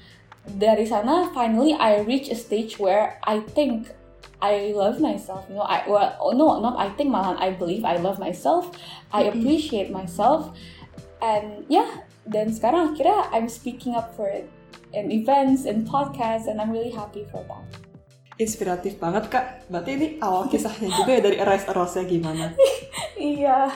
dari 0.57 0.87
sana 0.87 1.29
finally 1.35 1.77
I 1.77 2.01
reach 2.01 2.33
a 2.33 2.37
stage 2.37 2.81
where 2.81 3.21
I 3.21 3.45
think 3.53 3.93
I 4.39 4.71
love 4.71 5.03
myself. 5.03 5.45
You 5.51 5.59
know 5.59 5.67
I 5.67 5.83
well 5.85 6.15
oh 6.17 6.31
no 6.31 6.57
not 6.63 6.79
I 6.79 6.89
think 6.95 7.11
malahan 7.11 7.37
I 7.37 7.53
believe 7.53 7.83
I 7.83 7.99
love 7.99 8.17
myself. 8.17 8.71
I 9.11 9.27
appreciate 9.29 9.91
myself. 9.91 10.55
And 11.19 11.67
yeah 11.67 12.07
dan 12.25 12.49
sekarang 12.49 12.95
akhirnya 12.95 13.29
I'm 13.35 13.51
speaking 13.51 13.93
up 13.93 14.15
for 14.15 14.31
it. 14.31 14.47
In 14.89 15.13
events 15.13 15.69
and 15.69 15.85
podcasts 15.85 16.49
and 16.49 16.57
I'm 16.57 16.73
really 16.73 16.89
happy 16.89 17.27
for 17.29 17.45
that. 17.45 17.61
Inspiratif 18.39 18.97
banget 18.97 19.29
kak. 19.29 19.69
Berarti 19.69 19.91
ini 19.99 20.07
awal 20.23 20.49
kisahnya 20.49 20.89
juga 20.95 21.11
ya 21.19 21.21
dari 21.21 21.37
Arise 21.37 21.67
Rose 21.69 22.01
gimana? 22.07 22.55
Iya. 23.19 23.67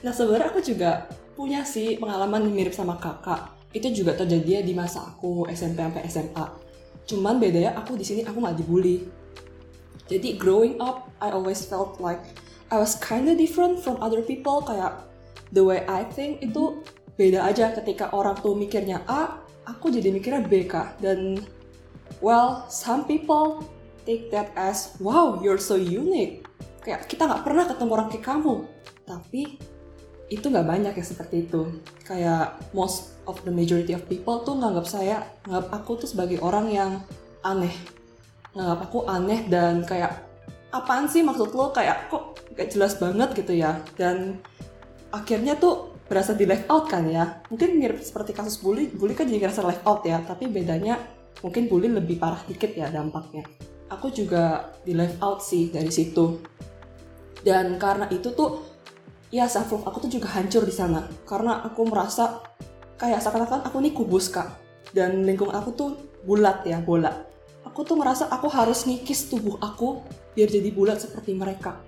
Nah 0.00 0.12
sebenarnya 0.16 0.48
aku 0.48 0.64
juga 0.64 1.04
punya 1.36 1.68
sih 1.68 2.00
pengalaman 2.00 2.48
mirip 2.48 2.72
sama 2.72 2.96
kakak 2.96 3.61
itu 3.72 3.88
juga 4.04 4.12
terjadi 4.16 4.60
di 4.60 4.76
masa 4.76 5.04
aku 5.04 5.48
SMP 5.48 5.80
sampai 5.80 6.04
SMA. 6.08 6.46
Cuman 7.08 7.40
bedanya 7.40 7.74
aku 7.76 7.96
di 7.96 8.04
sini 8.04 8.20
aku 8.22 8.38
nggak 8.38 8.56
dibully. 8.60 9.08
Jadi 10.06 10.36
growing 10.36 10.76
up, 10.78 11.08
I 11.24 11.32
always 11.32 11.64
felt 11.64 11.96
like 11.96 12.20
I 12.68 12.76
was 12.76 12.96
kinda 13.00 13.32
different 13.32 13.80
from 13.80 13.96
other 14.04 14.20
people. 14.20 14.60
Kayak 14.60 15.08
the 15.50 15.64
way 15.64 15.88
I 15.88 16.04
think 16.04 16.44
itu 16.44 16.84
beda 17.16 17.48
aja 17.48 17.72
ketika 17.72 18.12
orang 18.12 18.36
tuh 18.40 18.52
mikirnya 18.52 19.04
A, 19.08 19.40
aku 19.64 19.88
jadi 19.88 20.12
mikirnya 20.12 20.44
B 20.44 20.68
kak. 20.68 21.00
Dan 21.00 21.40
well, 22.20 22.68
some 22.68 23.08
people 23.08 23.64
take 24.04 24.28
that 24.28 24.52
as 24.54 24.94
wow, 25.00 25.40
you're 25.40 25.60
so 25.60 25.80
unique. 25.80 26.44
Kayak 26.84 27.08
kita 27.08 27.24
nggak 27.24 27.42
pernah 27.46 27.64
ketemu 27.64 27.90
orang 27.96 28.08
kayak 28.12 28.24
kamu. 28.26 28.54
Tapi 29.08 29.42
itu 30.32 30.48
nggak 30.48 30.64
banyak 30.64 30.94
yang 30.96 31.08
seperti 31.08 31.44
itu. 31.44 31.68
Kayak 32.08 32.56
most 32.72 33.12
of 33.28 33.36
the 33.44 33.52
majority 33.52 33.92
of 33.92 34.02
people 34.08 34.40
tuh 34.42 34.56
nganggap 34.56 34.86
saya 34.88 35.28
nganggap 35.44 35.68
aku 35.76 36.04
tuh 36.04 36.08
sebagai 36.08 36.40
orang 36.40 36.72
yang 36.72 36.90
aneh. 37.44 37.74
Nganggap 38.56 38.80
aku 38.88 39.04
aneh 39.04 39.44
dan 39.52 39.84
kayak 39.84 40.24
apaan 40.72 41.06
sih 41.06 41.20
maksud 41.20 41.52
lo? 41.52 41.70
Kayak 41.70 42.08
kok 42.08 42.40
gak 42.56 42.72
jelas 42.72 42.96
banget 42.96 43.36
gitu 43.36 43.52
ya. 43.52 43.78
Dan 43.94 44.40
akhirnya 45.12 45.60
tuh 45.60 45.92
berasa 46.08 46.32
di 46.32 46.48
left 46.48 46.66
out 46.72 46.88
kan 46.88 47.04
ya. 47.04 47.44
Mungkin 47.52 47.76
mirip 47.76 48.00
seperti 48.00 48.32
kasus 48.32 48.56
bully 48.60 48.88
bully 48.88 49.12
kan 49.12 49.28
jadi 49.28 49.48
ngerasa 49.48 49.62
left 49.68 49.84
out 49.84 50.00
ya. 50.02 50.18
Tapi 50.24 50.48
bedanya 50.48 50.96
mungkin 51.44 51.68
bully 51.68 51.92
lebih 51.92 52.16
parah 52.16 52.40
dikit 52.48 52.72
ya 52.72 52.88
dampaknya. 52.88 53.44
Aku 53.92 54.08
juga 54.08 54.72
di 54.80 54.96
left 54.96 55.20
out 55.20 55.44
sih 55.44 55.68
dari 55.68 55.92
situ. 55.92 56.40
Dan 57.42 57.76
karena 57.76 58.08
itu 58.08 58.32
tuh 58.32 58.71
ya 59.32 59.48
self 59.48 59.72
aku 59.72 60.06
tuh 60.06 60.20
juga 60.20 60.28
hancur 60.36 60.62
di 60.62 60.70
sana. 60.70 61.08
Karena 61.24 61.64
aku 61.64 61.88
merasa 61.88 62.44
kayak 63.00 63.24
seakan-akan 63.24 63.64
aku 63.66 63.76
nih 63.80 63.96
kubus 63.96 64.28
kak. 64.28 64.60
Dan 64.92 65.24
lingkungan 65.24 65.56
aku 65.56 65.72
tuh 65.72 65.90
bulat 66.22 66.62
ya 66.68 66.78
bola. 66.84 67.24
Aku 67.64 67.82
tuh 67.82 67.96
merasa 67.96 68.28
aku 68.28 68.52
harus 68.52 68.84
ngikis 68.84 69.32
tubuh 69.32 69.56
aku 69.58 70.04
biar 70.36 70.52
jadi 70.52 70.68
bulat 70.70 71.00
seperti 71.00 71.32
mereka. 71.32 71.80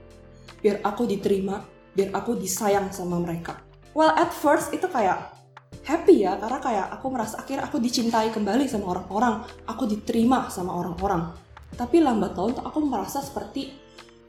Biar 0.65 0.81
aku 0.81 1.05
diterima 1.05 1.61
biar 1.95 2.11
aku 2.17 2.35
disayang 2.35 2.91
sama 2.91 3.21
mereka. 3.21 3.61
Well 3.95 4.11
at 4.11 4.35
first 4.35 4.75
itu 4.75 4.89
kayak 4.91 5.31
happy 5.85 6.25
ya 6.25 6.41
karena 6.41 6.59
kayak 6.59 6.87
aku 6.99 7.07
merasa 7.13 7.39
akhirnya 7.39 7.69
aku 7.69 7.77
dicintai 7.79 8.33
kembali 8.33 8.65
sama 8.67 8.97
orang-orang. 8.97 9.45
Aku 9.69 9.85
diterima 9.85 10.49
sama 10.49 10.75
orang-orang. 10.75 11.37
Tapi 11.75 12.01
lambat 12.01 12.39
tuh 12.39 12.59
aku 12.63 12.79
merasa 12.83 13.21
seperti 13.21 13.84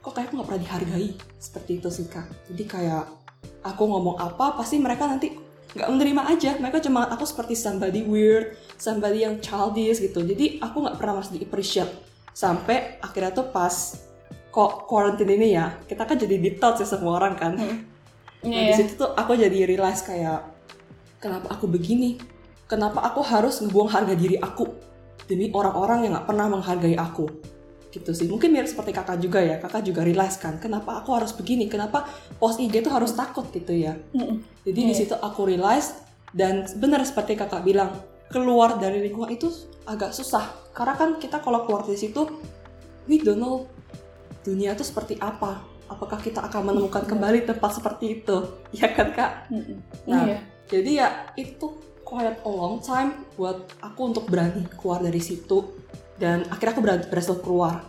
kok 0.05 0.13
kayak 0.13 0.29
aku 0.29 0.33
nggak 0.37 0.47
pernah 0.53 0.61
dihargai? 0.61 1.07
Seperti 1.41 1.71
itu 1.81 1.89
sih 1.89 2.05
kak. 2.05 2.29
Jadi 2.53 2.63
kayak 2.69 3.09
aku 3.65 3.83
ngomong 3.89 4.21
apa 4.21 4.53
pasti 4.53 4.77
mereka 4.77 5.09
nanti 5.09 5.33
nggak 5.73 5.89
menerima 5.89 6.21
aja. 6.29 6.51
Mereka 6.61 6.77
cuma 6.85 7.09
aku 7.09 7.25
seperti 7.25 7.57
somebody 7.57 8.05
weird 8.05 8.53
somebody 8.77 9.25
yang 9.25 9.41
childish 9.41 9.97
gitu. 9.97 10.21
Jadi 10.21 10.61
aku 10.61 10.85
nggak 10.85 11.01
pernah 11.01 11.17
masih 11.25 11.41
di 11.41 11.49
appreciate 11.49 11.89
sampai 12.37 13.01
akhirnya 13.01 13.33
tuh 13.33 13.49
pas 13.49 13.73
kok 14.53 14.85
quarantine 14.85 15.35
ini 15.35 15.57
ya 15.57 15.73
kita 15.89 16.05
kan 16.05 16.15
jadi 16.15 16.35
di 16.37 16.51
touch 16.61 16.85
ya 16.85 16.87
semua 16.87 17.17
orang 17.17 17.33
kan. 17.33 17.57
Hmm. 17.57 17.77
nah 18.45 18.61
Iya. 18.61 18.69
di 18.69 18.73
situ 18.77 19.01
tuh 19.01 19.09
aku 19.17 19.33
jadi 19.33 19.65
realize 19.65 20.05
kayak 20.05 20.45
kenapa 21.17 21.49
aku 21.49 21.65
begini? 21.65 22.21
Kenapa 22.69 23.01
aku 23.01 23.25
harus 23.25 23.57
ngebuang 23.57 23.89
harga 23.89 24.13
diri 24.13 24.37
aku 24.37 24.69
demi 25.25 25.49
orang-orang 25.49 26.05
yang 26.05 26.13
nggak 26.13 26.29
pernah 26.29 26.45
menghargai 26.49 26.93
aku 26.93 27.25
gitu 27.95 28.11
sih. 28.11 28.27
Mungkin 28.27 28.51
mirip 28.51 28.67
seperti 28.67 28.91
kakak 28.91 29.17
juga 29.17 29.39
ya. 29.39 29.55
Kakak 29.57 29.87
juga 29.87 30.03
realize 30.03 30.35
kan. 30.35 30.59
Kenapa 30.59 30.99
aku 30.99 31.15
harus 31.15 31.31
begini? 31.31 31.65
Kenapa 31.65 32.03
post 32.35 32.59
IG 32.59 32.83
tuh 32.83 32.91
harus 32.91 33.15
takut 33.15 33.47
gitu 33.49 33.71
ya? 33.71 33.95
Jadi 34.61 34.75
di 34.75 34.91
Iya. 34.91 34.99
situ 34.99 35.15
aku 35.15 35.47
realize 35.47 35.95
dan 36.29 36.67
benar 36.75 36.99
seperti 37.01 37.33
kakak 37.33 37.63
bilang 37.63 37.95
keluar 38.27 38.75
dari 38.75 38.99
lingkungan 38.99 39.31
itu 39.31 39.47
agak 39.87 40.11
susah. 40.11 40.51
Karena 40.75 40.93
kan 40.93 41.15
kita 41.15 41.39
kalau 41.39 41.63
keluar 41.63 41.87
dari 41.87 41.95
situ 41.95 42.27
we 43.07 43.17
don't 43.17 43.39
know 43.39 43.63
dunia 44.43 44.75
itu 44.75 44.83
seperti 44.83 45.15
apa. 45.17 45.63
Apakah 45.85 46.17
kita 46.17 46.41
akan 46.41 46.73
menemukan 46.73 47.05
kembali 47.05 47.45
tempat 47.45 47.79
seperti 47.79 48.19
itu? 48.19 48.37
Ya 48.75 48.91
kan 48.91 49.15
kak. 49.15 49.31
Nah. 50.05 50.25
Iya. 50.27 50.39
jadi 50.65 50.91
ya 50.97 51.07
itu 51.37 51.77
quite 52.01 52.41
a 52.41 52.49
long 52.49 52.81
time 52.81 53.13
buat 53.33 53.69
aku 53.77 54.01
untuk 54.09 54.25
berani 54.25 54.65
keluar 54.73 54.97
dari 54.97 55.17
situ 55.17 55.61
dan 56.15 56.47
akhirnya 56.47 56.73
aku 56.75 56.83
berhasil 56.83 57.35
keluar. 57.43 57.83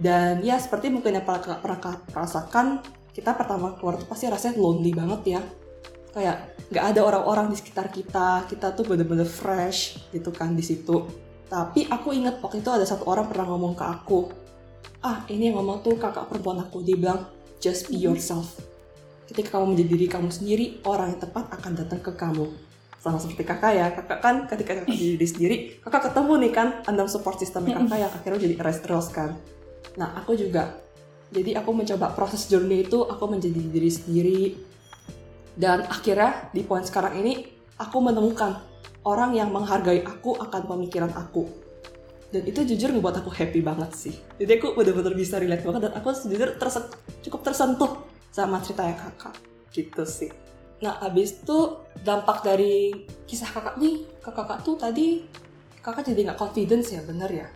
Dan 0.00 0.40
ya 0.40 0.56
seperti 0.56 0.88
mungkin 0.88 1.20
yang 1.20 1.26
pernah 1.26 1.60
pernah 1.60 2.00
rasakan 2.12 2.80
kita 3.12 3.36
pertama 3.36 3.76
keluar 3.76 4.00
tuh 4.00 4.08
pasti 4.08 4.28
rasanya 4.28 4.56
lonely 4.56 4.92
banget 4.96 5.38
ya. 5.38 5.40
Kayak 6.10 6.56
nggak 6.72 6.84
ada 6.96 7.00
orang-orang 7.04 7.46
di 7.52 7.56
sekitar 7.60 7.92
kita 7.92 8.48
kita 8.48 8.72
tuh 8.72 8.84
bener-bener 8.86 9.28
fresh 9.28 10.00
gitu 10.12 10.32
kan 10.32 10.56
di 10.56 10.64
situ. 10.64 11.04
Tapi 11.50 11.90
aku 11.90 12.14
ingat 12.14 12.38
waktu 12.40 12.62
itu 12.62 12.70
ada 12.70 12.86
satu 12.86 13.04
orang 13.10 13.26
pernah 13.26 13.50
ngomong 13.50 13.74
ke 13.74 13.84
aku 13.84 14.20
ah 15.00 15.24
ini 15.32 15.48
yang 15.48 15.60
ngomong 15.60 15.80
tuh 15.80 15.96
kakak 15.96 16.28
perempuan 16.28 16.60
aku. 16.60 16.84
Dia 16.84 16.96
bilang 16.96 17.28
just 17.60 17.88
be 17.88 17.96
yourself. 17.96 18.60
Ketika 19.28 19.58
kamu 19.58 19.76
menjadi 19.76 19.88
diri 19.94 20.06
kamu 20.10 20.28
sendiri 20.32 20.66
orang 20.84 21.14
yang 21.14 21.20
tepat 21.22 21.44
akan 21.54 21.72
datang 21.78 22.00
ke 22.02 22.12
kamu 22.18 22.69
sama 23.00 23.16
seperti 23.16 23.42
kakak 23.48 23.72
ya. 23.72 23.86
Kakak 23.96 24.18
kan 24.20 24.34
ketika 24.44 24.76
kakak 24.76 24.92
jadi 24.92 25.16
diri 25.16 25.26
sendiri 25.26 25.56
kakak 25.80 26.12
ketemu 26.12 26.32
nih 26.46 26.52
kan 26.52 26.68
andam 26.84 27.08
support 27.08 27.40
sistemnya 27.40 27.80
kakak 27.80 27.98
yang 28.04 28.12
akhirnya 28.12 28.40
jadi 28.44 28.54
rest 28.60 28.84
terus 28.84 29.08
kan. 29.08 29.40
Nah 29.96 30.14
aku 30.20 30.36
juga. 30.36 30.76
Jadi 31.30 31.54
aku 31.54 31.70
mencoba 31.70 32.10
proses 32.12 32.50
journey 32.50 32.84
itu 32.84 33.06
aku 33.06 33.24
menjadi 33.30 33.56
diri 33.56 33.90
sendiri. 33.90 34.40
Dan 35.56 35.86
akhirnya 35.88 36.50
di 36.52 36.62
poin 36.66 36.82
sekarang 36.84 37.22
ini 37.22 37.46
aku 37.78 37.98
menemukan 38.02 38.60
orang 39.06 39.34
yang 39.38 39.48
menghargai 39.54 40.04
aku 40.04 40.36
akan 40.36 40.66
pemikiran 40.68 41.10
aku. 41.14 41.46
Dan 42.30 42.46
itu 42.46 42.62
jujur 42.62 42.94
ngebuat 42.94 43.22
aku 43.22 43.30
happy 43.30 43.62
banget 43.62 43.90
sih. 43.94 44.14
Jadi 44.38 44.58
aku 44.58 44.74
bener-bener 44.74 45.14
bisa 45.14 45.38
relate 45.38 45.66
banget 45.66 45.90
dan 45.90 45.92
aku 45.98 46.14
jujur 46.14 46.50
terse- 46.58 46.94
cukup 47.26 47.40
tersentuh 47.46 48.06
sama 48.30 48.58
ceritanya 48.62 48.98
kakak. 48.98 49.34
Gitu 49.70 50.02
sih 50.02 50.49
nah 50.80 50.96
abis 51.00 51.40
itu 51.40 51.58
dampak 52.00 52.40
dari 52.40 52.92
kisah 53.24 53.48
kakak 53.48 53.76
nih 53.76 54.08
ke 54.18 54.30
kakak 54.32 54.64
tuh 54.64 54.76
tadi 54.76 55.24
kakak 55.80 56.08
jadi 56.08 56.32
nggak 56.32 56.40
confidence 56.40 56.92
ya 56.92 57.00
bener 57.04 57.30
ya 57.30 57.48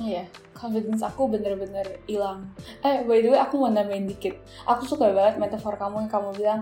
Iya, 0.00 0.24
confidence 0.54 1.02
aku 1.02 1.28
bener-bener 1.28 1.98
hilang. 2.06 2.46
Eh, 2.80 3.02
by 3.04 3.20
the 3.20 3.34
way, 3.34 3.40
aku 3.42 3.58
mau 3.58 3.68
nambahin 3.68 4.06
dikit. 4.06 4.38
Aku 4.64 4.86
suka 4.86 5.10
banget 5.12 5.36
metafor 5.36 5.76
kamu 5.76 6.06
yang 6.06 6.10
kamu 6.14 6.30
bilang, 6.38 6.60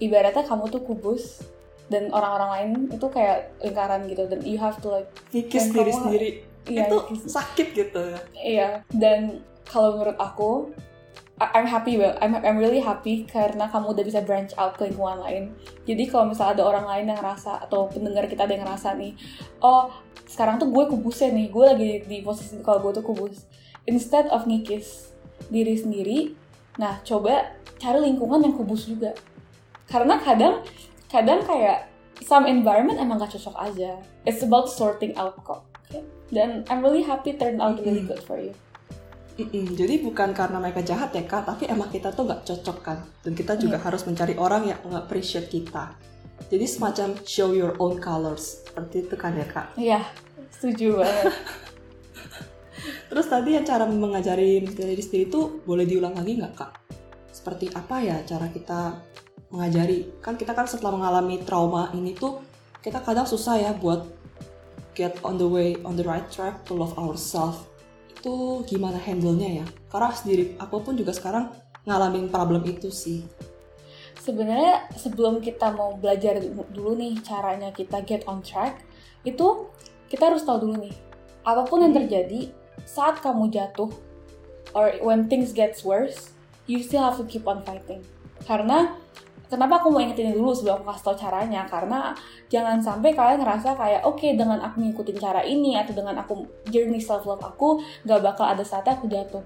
ibaratnya 0.00 0.42
kamu 0.42 0.66
tuh 0.66 0.82
kubus, 0.82 1.44
dan 1.86 2.08
orang-orang 2.10 2.50
lain 2.50 2.70
itu 2.90 3.06
kayak 3.12 3.54
lingkaran 3.60 4.08
gitu, 4.08 4.24
dan 4.24 4.40
you 4.42 4.56
have 4.56 4.74
to 4.80 4.88
like, 4.88 5.06
kikis 5.28 5.68
diri 5.68 5.92
kamu- 5.92 6.00
sendiri 6.00 6.28
iya, 6.64 6.88
itu 6.88 6.96
sakit 7.28 7.68
gitu 7.76 8.00
ya 8.00 8.20
iya. 8.34 8.68
Dan 8.88 9.44
kalau 9.68 10.00
menurut 10.00 10.18
aku, 10.18 10.50
I'm 11.50 11.66
happy 11.66 11.98
banget, 11.98 12.18
I'm, 12.22 12.32
I'm 12.38 12.58
really 12.62 12.78
happy 12.78 13.26
karena 13.26 13.66
kamu 13.66 13.96
udah 13.96 14.04
bisa 14.06 14.20
branch 14.22 14.54
out 14.54 14.78
ke 14.78 14.86
lingkungan 14.86 15.18
lain. 15.24 15.44
Jadi 15.82 16.06
kalau 16.06 16.30
misalnya 16.30 16.62
ada 16.62 16.64
orang 16.68 16.86
lain 16.86 17.04
yang 17.10 17.18
ngerasa, 17.18 17.66
atau 17.66 17.90
pendengar 17.90 18.30
kita 18.30 18.46
ada 18.46 18.54
yang 18.54 18.62
ngerasa 18.62 18.94
nih, 18.94 19.12
oh 19.58 19.90
sekarang 20.28 20.62
tuh 20.62 20.70
gue 20.70 20.84
kubusnya 20.86 21.34
nih, 21.34 21.50
gue 21.50 21.64
lagi 21.64 21.90
di 22.06 22.18
posisi 22.22 22.58
kalau 22.62 22.78
gue 22.86 23.02
tuh 23.02 23.04
kubus. 23.04 23.44
Instead 23.88 24.30
of 24.30 24.46
ngikis 24.46 25.10
diri 25.50 25.74
sendiri, 25.74 26.18
nah 26.78 27.02
coba 27.02 27.58
cari 27.82 27.98
lingkungan 27.98 28.46
yang 28.46 28.54
kubus 28.54 28.86
juga. 28.86 29.12
Karena 29.90 30.22
kadang, 30.22 30.62
kadang 31.10 31.42
kayak 31.42 31.90
some 32.22 32.46
environment 32.46 33.02
emang 33.02 33.18
gak 33.18 33.34
cocok 33.34 33.56
aja. 33.58 33.98
It's 34.22 34.40
about 34.46 34.70
sorting 34.70 35.18
out 35.18 35.34
kok. 35.42 35.66
oke? 35.66 36.00
Dan 36.32 36.64
I'm 36.70 36.80
really 36.80 37.02
happy 37.04 37.36
turned 37.36 37.60
out 37.60 37.76
really 37.82 38.06
Mm-mm. 38.06 38.14
good 38.14 38.22
for 38.24 38.38
you. 38.38 38.54
Mm-mm, 39.32 39.72
jadi 39.72 40.04
bukan 40.04 40.36
karena 40.36 40.60
mereka 40.60 40.84
jahat 40.84 41.16
ya 41.16 41.24
kak, 41.24 41.48
tapi 41.48 41.64
emang 41.64 41.88
kita 41.88 42.12
tuh 42.12 42.28
nggak 42.28 42.44
cocok 42.44 42.78
kan, 42.84 42.98
dan 43.24 43.32
kita 43.32 43.56
juga 43.56 43.80
harus 43.80 44.04
mencari 44.04 44.36
orang 44.36 44.68
yang 44.68 44.80
nge-appreciate 44.84 45.48
kita. 45.48 45.96
Jadi 46.52 46.64
semacam 46.68 47.16
show 47.24 47.56
your 47.56 47.72
own 47.80 47.96
colors, 47.96 48.60
seperti 48.68 49.08
itu 49.08 49.14
kan 49.16 49.32
ya 49.32 49.46
kak. 49.48 49.66
Iya, 49.80 50.00
setuju 50.52 51.00
banget. 51.00 51.32
Terus 53.08 53.26
tadi 53.28 53.56
yang 53.56 53.64
cara 53.64 53.88
mengajari 53.88 54.60
mencintai 54.60 54.92
diri 54.92 55.04
sendiri 55.04 55.24
itu 55.32 55.40
boleh 55.64 55.88
diulang 55.88 56.12
lagi 56.12 56.32
nggak 56.36 56.52
kak? 56.52 56.72
Seperti 57.32 57.72
apa 57.72 58.04
ya 58.04 58.20
cara 58.28 58.52
kita 58.52 59.00
mengajari? 59.48 60.12
Kan 60.20 60.36
kita 60.36 60.52
kan 60.52 60.68
setelah 60.68 60.92
mengalami 60.92 61.40
trauma 61.40 61.88
ini 61.96 62.12
tuh 62.12 62.44
kita 62.84 63.00
kadang 63.00 63.24
susah 63.24 63.56
ya 63.56 63.72
buat 63.72 64.04
get 64.92 65.16
on 65.24 65.40
the 65.40 65.48
way, 65.48 65.80
on 65.88 65.96
the 65.96 66.04
right 66.04 66.28
track 66.28 66.68
to 66.68 66.76
love 66.76 66.92
ourselves. 67.00 67.71
Itu 68.22 68.62
gimana 68.70 69.02
handle-nya 69.02 69.66
ya? 69.66 69.66
Karena 69.90 70.14
sendiri 70.14 70.54
aku 70.62 70.78
pun 70.78 70.94
juga 70.94 71.10
sekarang 71.10 71.50
ngalamin 71.82 72.30
problem 72.30 72.62
itu 72.70 72.86
sih. 72.94 73.26
Sebenarnya 74.22 74.86
sebelum 74.94 75.42
kita 75.42 75.74
mau 75.74 75.98
belajar 75.98 76.38
du- 76.38 76.70
dulu 76.70 76.94
nih 76.94 77.18
caranya 77.26 77.74
kita 77.74 77.98
get 78.06 78.22
on 78.30 78.38
track, 78.38 78.86
itu 79.26 79.66
kita 80.06 80.30
harus 80.30 80.46
tahu 80.46 80.70
dulu 80.70 80.86
nih 80.86 80.94
apa 81.42 81.66
pun 81.66 81.82
yang 81.82 81.90
terjadi 81.90 82.54
saat 82.86 83.18
kamu 83.18 83.50
jatuh 83.50 83.90
or 84.78 84.94
when 85.02 85.26
things 85.26 85.50
gets 85.50 85.82
worse, 85.82 86.30
you 86.70 86.78
still 86.78 87.02
have 87.02 87.18
to 87.18 87.26
keep 87.26 87.42
on 87.50 87.58
fighting. 87.66 88.06
Karena 88.46 88.94
kenapa 89.52 89.84
aku 89.84 89.92
mau 89.92 90.00
ingetin 90.00 90.32
dulu 90.32 90.56
sebelum 90.56 90.80
aku 90.80 90.96
kasih 90.96 91.04
tau 91.04 91.16
caranya? 91.28 91.68
Karena 91.68 92.16
jangan 92.48 92.80
sampai 92.80 93.12
kalian 93.12 93.44
ngerasa 93.44 93.76
kayak 93.76 94.00
oke 94.08 94.24
dengan 94.32 94.56
aku 94.64 94.80
ngikutin 94.80 95.20
cara 95.20 95.44
ini 95.44 95.76
atau 95.76 95.92
dengan 95.92 96.16
aku 96.16 96.48
journey 96.72 96.96
self 96.96 97.28
love 97.28 97.44
aku 97.44 97.84
gak 98.08 98.24
bakal 98.24 98.48
ada 98.48 98.64
saatnya 98.64 98.96
aku 98.96 99.12
jatuh. 99.12 99.44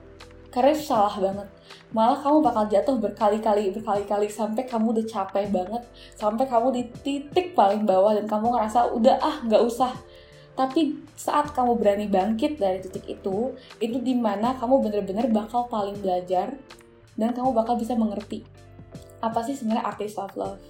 Karena 0.55 0.73
salah 0.79 1.19
banget 1.19 1.49
malah 1.95 2.19
kamu 2.19 2.39
bakal 2.43 2.65
jatuh 2.67 2.97
berkali-kali 2.99 3.71
berkali-kali 3.71 4.27
sampai 4.27 4.67
kamu 4.67 4.99
udah 4.99 5.07
capek 5.07 5.47
banget 5.55 5.83
sampai 6.19 6.45
kamu 6.45 6.69
di 6.75 6.83
titik 7.03 7.55
paling 7.55 7.87
bawah 7.87 8.11
dan 8.13 8.27
kamu 8.27 8.53
ngerasa 8.53 8.91
udah 8.91 9.17
ah 9.23 9.37
nggak 9.47 9.63
usah 9.63 9.95
tapi 10.59 10.99
saat 11.15 11.55
kamu 11.55 11.79
berani 11.79 12.07
bangkit 12.11 12.59
dari 12.59 12.83
titik 12.83 13.07
itu 13.07 13.55
itu 13.79 13.97
di 14.03 14.15
mana 14.19 14.59
kamu 14.59 14.83
bener-bener 14.83 15.31
bakal 15.31 15.71
paling 15.71 15.95
belajar 16.03 16.59
dan 17.15 17.31
kamu 17.33 17.55
bakal 17.55 17.79
bisa 17.79 17.95
mengerti 17.95 18.43
apa 19.31 19.41
sih 19.43 19.55
sebenarnya 19.59 19.85
arti 19.85 20.07
self 20.07 20.35
love? 20.39 20.63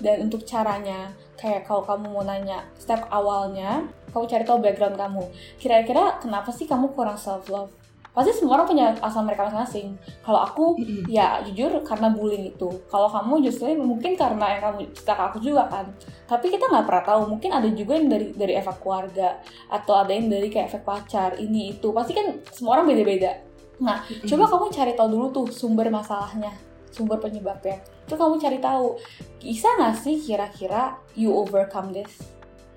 Dan 0.00 0.26
untuk 0.28 0.42
caranya 0.48 1.12
kayak 1.36 1.68
kalau 1.68 1.84
kamu 1.84 2.08
mau 2.08 2.24
nanya 2.24 2.64
step 2.80 3.04
awalnya 3.12 3.84
kamu 4.12 4.24
cari 4.28 4.44
tahu 4.44 4.58
background 4.60 4.96
kamu. 4.96 5.24
Kira-kira 5.60 6.16
kenapa 6.20 6.48
sih 6.52 6.64
kamu 6.64 6.92
kurang 6.96 7.16
self 7.20 7.48
love? 7.52 7.72
Pasti 8.12 8.28
semua 8.36 8.60
orang 8.60 8.68
punya 8.68 8.86
asal 9.00 9.24
mereka 9.24 9.48
masing-masing. 9.48 9.96
Kalau 10.20 10.44
aku 10.44 10.76
ya 11.08 11.40
jujur 11.48 11.80
karena 11.80 12.12
bullying 12.12 12.52
itu. 12.52 12.68
Kalau 12.92 13.08
kamu 13.08 13.40
justru 13.48 13.72
mungkin 13.72 14.12
karena 14.20 14.52
yang 14.52 14.62
kamu 14.68 14.92
cerita 14.92 15.16
ke 15.16 15.22
aku 15.32 15.38
juga 15.40 15.64
kan. 15.72 15.88
Tapi 16.28 16.52
kita 16.52 16.68
nggak 16.68 16.84
pernah 16.84 17.04
tahu 17.08 17.20
mungkin 17.32 17.50
ada 17.56 17.68
juga 17.72 17.96
yang 17.96 18.12
dari 18.12 18.36
dari 18.36 18.52
efek 18.60 18.84
keluarga 18.84 19.40
atau 19.72 19.96
ada 19.96 20.12
yang 20.12 20.28
dari 20.28 20.52
kayak 20.52 20.68
efek 20.68 20.84
pacar 20.84 21.40
ini 21.40 21.72
itu. 21.72 21.88
Pasti 21.88 22.12
kan 22.12 22.36
semua 22.52 22.76
orang 22.76 22.92
beda-beda. 22.92 23.32
Nah 23.80 24.04
coba 24.04 24.44
kamu 24.44 24.66
cari 24.68 24.92
tahu 24.92 25.08
dulu 25.08 25.26
tuh 25.32 25.46
sumber 25.48 25.88
masalahnya 25.88 26.52
sumber 26.92 27.18
penyebabnya 27.18 27.80
itu 28.04 28.14
kamu 28.14 28.36
cari 28.38 28.58
tahu 28.60 29.00
bisa 29.40 29.66
nggak 29.80 29.96
sih 29.98 30.20
kira-kira 30.20 30.94
you 31.16 31.32
overcome 31.32 31.90
this 31.90 32.30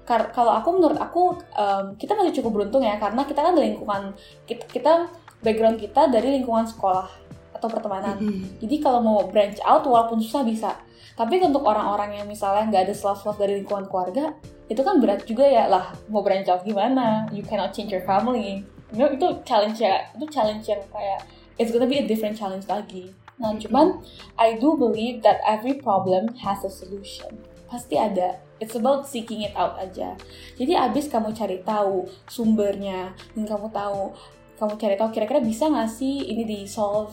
Kar- 0.06 0.30
kalau 0.32 0.54
aku 0.54 0.70
menurut 0.80 0.98
aku 0.98 1.36
em, 1.54 1.98
kita 2.00 2.14
masih 2.16 2.42
cukup 2.42 2.62
beruntung 2.62 2.82
ya 2.86 2.96
karena 2.98 3.26
kita 3.26 3.42
kan 3.42 3.54
dari 3.58 3.74
lingkungan 3.74 4.14
kita, 4.46 4.64
kita 4.70 4.94
background 5.42 5.78
kita 5.82 6.08
dari 6.10 6.30
lingkungan 6.42 6.66
sekolah 6.66 7.10
atau 7.58 7.68
pertemanan 7.70 8.18
Mm-mm. 8.22 8.62
jadi 8.62 8.76
kalau 8.86 9.02
mau 9.02 9.26
branch 9.26 9.58
out 9.66 9.82
walaupun 9.88 10.22
susah 10.22 10.46
bisa. 10.46 10.72
Tapi 11.16 11.40
untuk 11.40 11.64
orang-orang 11.64 12.20
yang 12.20 12.28
misalnya 12.28 12.68
nggak 12.68 12.92
ada 12.92 12.96
self 12.96 13.24
love 13.24 13.40
dari 13.40 13.64
lingkungan 13.64 13.88
keluarga, 13.88 14.36
itu 14.68 14.84
kan 14.84 15.00
berat 15.00 15.24
juga 15.24 15.48
ya 15.48 15.64
lah. 15.72 15.96
Mau 16.12 16.20
branch 16.20 16.52
out 16.52 16.68
gimana? 16.68 17.24
You 17.32 17.40
cannot 17.40 17.72
change 17.72 17.96
your 17.96 18.04
family. 18.04 18.68
You 18.92 19.00
know, 19.00 19.08
itu 19.08 19.24
challenge 19.48 19.80
ya, 19.80 20.12
itu 20.12 20.28
challenge 20.28 20.68
yang 20.68 20.84
kayak 20.92 21.24
it's 21.56 21.72
gonna 21.72 21.88
be 21.88 22.04
a 22.04 22.06
different 22.06 22.36
challenge 22.36 22.68
lagi. 22.68 23.16
Nah, 23.36 23.52
cuman 23.60 24.00
I 24.40 24.56
do 24.56 24.80
believe 24.80 25.20
that 25.28 25.44
every 25.44 25.76
problem 25.76 26.40
has 26.40 26.64
a 26.64 26.72
solution. 26.72 27.36
Pasti 27.68 28.00
ada. 28.00 28.40
It's 28.64 28.78
about 28.78 29.04
seeking 29.04 29.44
it 29.44 29.52
out 29.60 29.76
aja. 29.76 30.16
Jadi 30.56 30.80
abis 30.80 31.12
kamu 31.12 31.36
cari 31.36 31.60
tahu 31.60 32.08
sumbernya, 32.32 33.12
dan 33.36 33.44
kamu 33.44 33.68
tahu 33.76 34.16
kamu 34.56 34.74
cari 34.80 34.96
tahu 34.96 35.10
kira-kira 35.12 35.44
bisa 35.44 35.68
nggak 35.68 35.92
sih 35.92 36.24
ini 36.32 36.48
di 36.48 36.60
solve 36.64 37.12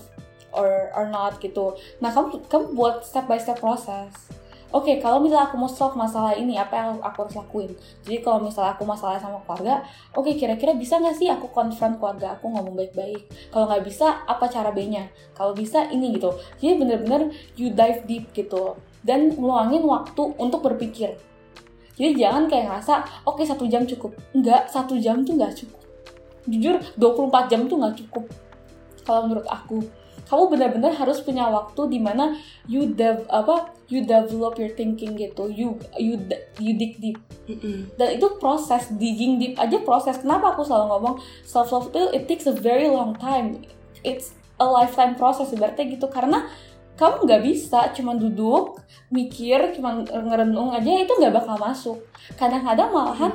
or 0.54 0.94
or 0.94 1.10
not 1.10 1.42
gitu. 1.42 1.74
Nah 1.98 2.14
kamu 2.14 2.46
kamu 2.46 2.64
buat 2.78 3.02
step 3.02 3.26
by 3.26 3.42
step 3.42 3.58
proses. 3.58 4.14
Oke, 4.72 4.96
kalau 5.04 5.20
misalnya 5.20 5.52
aku 5.52 5.60
mau 5.60 5.68
solve 5.68 6.00
masalah 6.00 6.32
ini, 6.32 6.56
apa 6.56 6.72
yang 6.72 6.88
aku 7.04 7.28
harus 7.28 7.36
lakuin? 7.36 7.76
Jadi 8.08 8.24
kalau 8.24 8.40
misalnya 8.40 8.72
aku 8.72 8.88
masalah 8.88 9.20
sama 9.20 9.44
keluarga, 9.44 9.84
oke 10.16 10.32
kira-kira 10.32 10.72
bisa 10.72 10.96
nggak 10.96 11.12
sih 11.12 11.28
aku 11.28 11.52
confront 11.52 12.00
keluarga 12.00 12.40
aku 12.40 12.48
ngomong 12.48 12.72
baik-baik? 12.80 13.28
Kalau 13.52 13.68
nggak 13.68 13.84
bisa, 13.84 14.24
apa 14.24 14.48
cara 14.48 14.72
B-nya? 14.72 15.12
Kalau 15.36 15.52
bisa 15.52 15.92
ini 15.92 16.16
gitu. 16.16 16.32
Jadi 16.56 16.80
bener-bener 16.80 17.36
you 17.52 17.68
dive 17.68 18.00
deep 18.08 18.32
gitu 18.32 18.80
dan 19.04 19.36
ngeluangin 19.36 19.84
waktu 19.84 20.22
untuk 20.40 20.64
berpikir. 20.64 21.20
Jadi 21.92 22.16
jangan 22.16 22.48
kayak 22.48 22.72
ngerasa, 22.72 23.28
oke 23.28 23.44
satu 23.44 23.68
jam 23.68 23.84
cukup. 23.84 24.16
Enggak, 24.32 24.72
satu 24.72 24.96
jam 24.96 25.20
tuh 25.20 25.36
nggak 25.36 25.52
cukup. 25.52 25.84
Jujur, 26.48 26.80
24 26.96 27.52
jam 27.52 27.68
tuh 27.68 27.76
nggak 27.76 27.94
cukup. 28.00 28.24
Kalau 29.04 29.28
menurut 29.28 29.44
aku, 29.52 29.84
kamu 30.32 30.48
benar-benar 30.48 30.96
harus 30.96 31.20
punya 31.20 31.44
waktu 31.52 31.92
di 31.92 32.00
mana 32.00 32.40
you 32.64 32.88
dev 32.88 33.28
apa 33.28 33.68
you 33.92 34.00
develop 34.00 34.56
your 34.56 34.72
thinking 34.72 35.12
gitu. 35.12 35.52
You 35.52 35.76
you 36.00 36.16
you 36.56 36.72
dig 36.80 36.96
deep. 36.96 37.20
Mm-mm. 37.42 37.90
dan 38.00 38.16
itu 38.16 38.38
proses 38.40 38.88
digging 38.96 39.36
deep 39.36 39.60
aja 39.60 39.76
proses. 39.84 40.16
Kenapa 40.24 40.56
aku 40.56 40.64
selalu 40.64 40.96
ngomong 40.96 41.14
self 41.44 41.68
love 41.68 41.92
itu 41.92 42.00
it 42.16 42.24
takes 42.24 42.48
a 42.48 42.56
very 42.56 42.88
long 42.88 43.12
time. 43.20 43.60
It's 44.00 44.32
a 44.56 44.64
lifetime 44.64 45.20
process 45.20 45.52
berarti 45.52 45.92
gitu. 45.92 46.08
Karena 46.08 46.48
kamu 46.96 47.28
nggak 47.28 47.42
bisa 47.44 47.92
cuma 47.92 48.16
duduk 48.16 48.80
mikir 49.12 49.76
cuma 49.76 50.00
ngerenung 50.00 50.72
aja 50.72 50.88
itu 50.96 51.12
nggak 51.12 51.44
bakal 51.44 51.60
masuk. 51.60 52.00
Kadang-kadang 52.40 52.88
malahan 52.88 53.32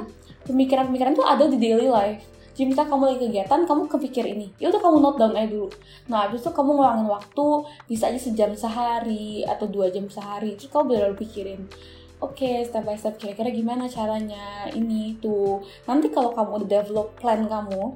pemikiran-pemikiran 0.50 1.14
tuh 1.14 1.30
ada 1.30 1.46
di 1.46 1.62
daily 1.62 1.94
life 1.94 2.37
jadi 2.58 2.74
misalnya 2.74 2.89
kamu 2.89 3.04
lagi 3.06 3.20
kegiatan 3.30 3.60
kamu 3.70 3.82
kepikir 3.86 4.26
ini 4.26 4.50
ya 4.58 4.74
udah 4.74 4.82
kamu 4.82 4.98
note 4.98 5.17
down 5.22 5.38
aja 5.38 5.48
dulu 5.54 5.70
nah 6.10 6.26
habis 6.26 6.41
itu 6.41 6.50
kamu 6.50 6.70
ngulangin 6.74 7.06
waktu 7.06 7.46
bisa 7.86 8.10
aja 8.10 8.17
sejam 8.17 8.52
sehari 8.58 9.46
atau 9.46 9.70
dua 9.70 9.93
jam 9.93 10.10
sehari 10.10 10.58
terus 10.58 10.74
kamu 10.74 10.98
benar 10.98 11.13
pikirin 11.13 11.70
Oke, 12.17 12.65
step 12.65 12.82
by 12.82 12.98
step 12.98 13.22
kira-kira 13.22 13.54
gimana 13.54 13.86
caranya 13.86 14.65
ini 14.74 15.13
itu. 15.13 15.62
Nanti 15.86 16.10
kalau 16.10 16.34
kamu 16.34 16.65
udah 16.65 16.70
develop 16.82 17.13
plan 17.13 17.46
kamu 17.46 17.93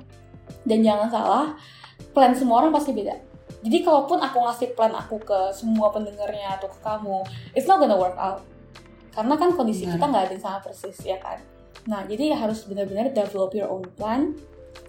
dan 0.62 0.86
jangan 0.86 1.10
salah, 1.10 1.46
plan 2.14 2.30
semua 2.38 2.62
orang 2.62 2.70
pasti 2.70 2.94
beda. 2.94 3.18
Jadi 3.66 3.82
kalaupun 3.82 4.22
aku 4.22 4.38
ngasih 4.46 4.78
plan 4.78 4.94
aku 4.94 5.18
ke 5.26 5.50
semua 5.58 5.90
pendengarnya 5.90 6.54
atau 6.54 6.70
ke 6.70 6.78
kamu, 6.86 7.26
it's 7.58 7.66
not 7.66 7.82
gonna 7.82 7.98
work 7.98 8.14
out. 8.14 8.46
Karena 9.10 9.34
kan 9.42 9.58
kondisi 9.58 9.90
Benar. 9.90 9.98
kita 9.98 10.06
nggak 10.06 10.24
ada 10.30 10.34
yang 10.38 10.44
sama 10.46 10.60
persis 10.62 10.98
ya 11.02 11.18
kan. 11.18 11.42
Nah, 11.90 12.06
jadi 12.06 12.38
harus 12.38 12.62
benar-benar 12.70 13.10
develop 13.10 13.58
your 13.58 13.74
own 13.74 13.90
plan 13.98 14.38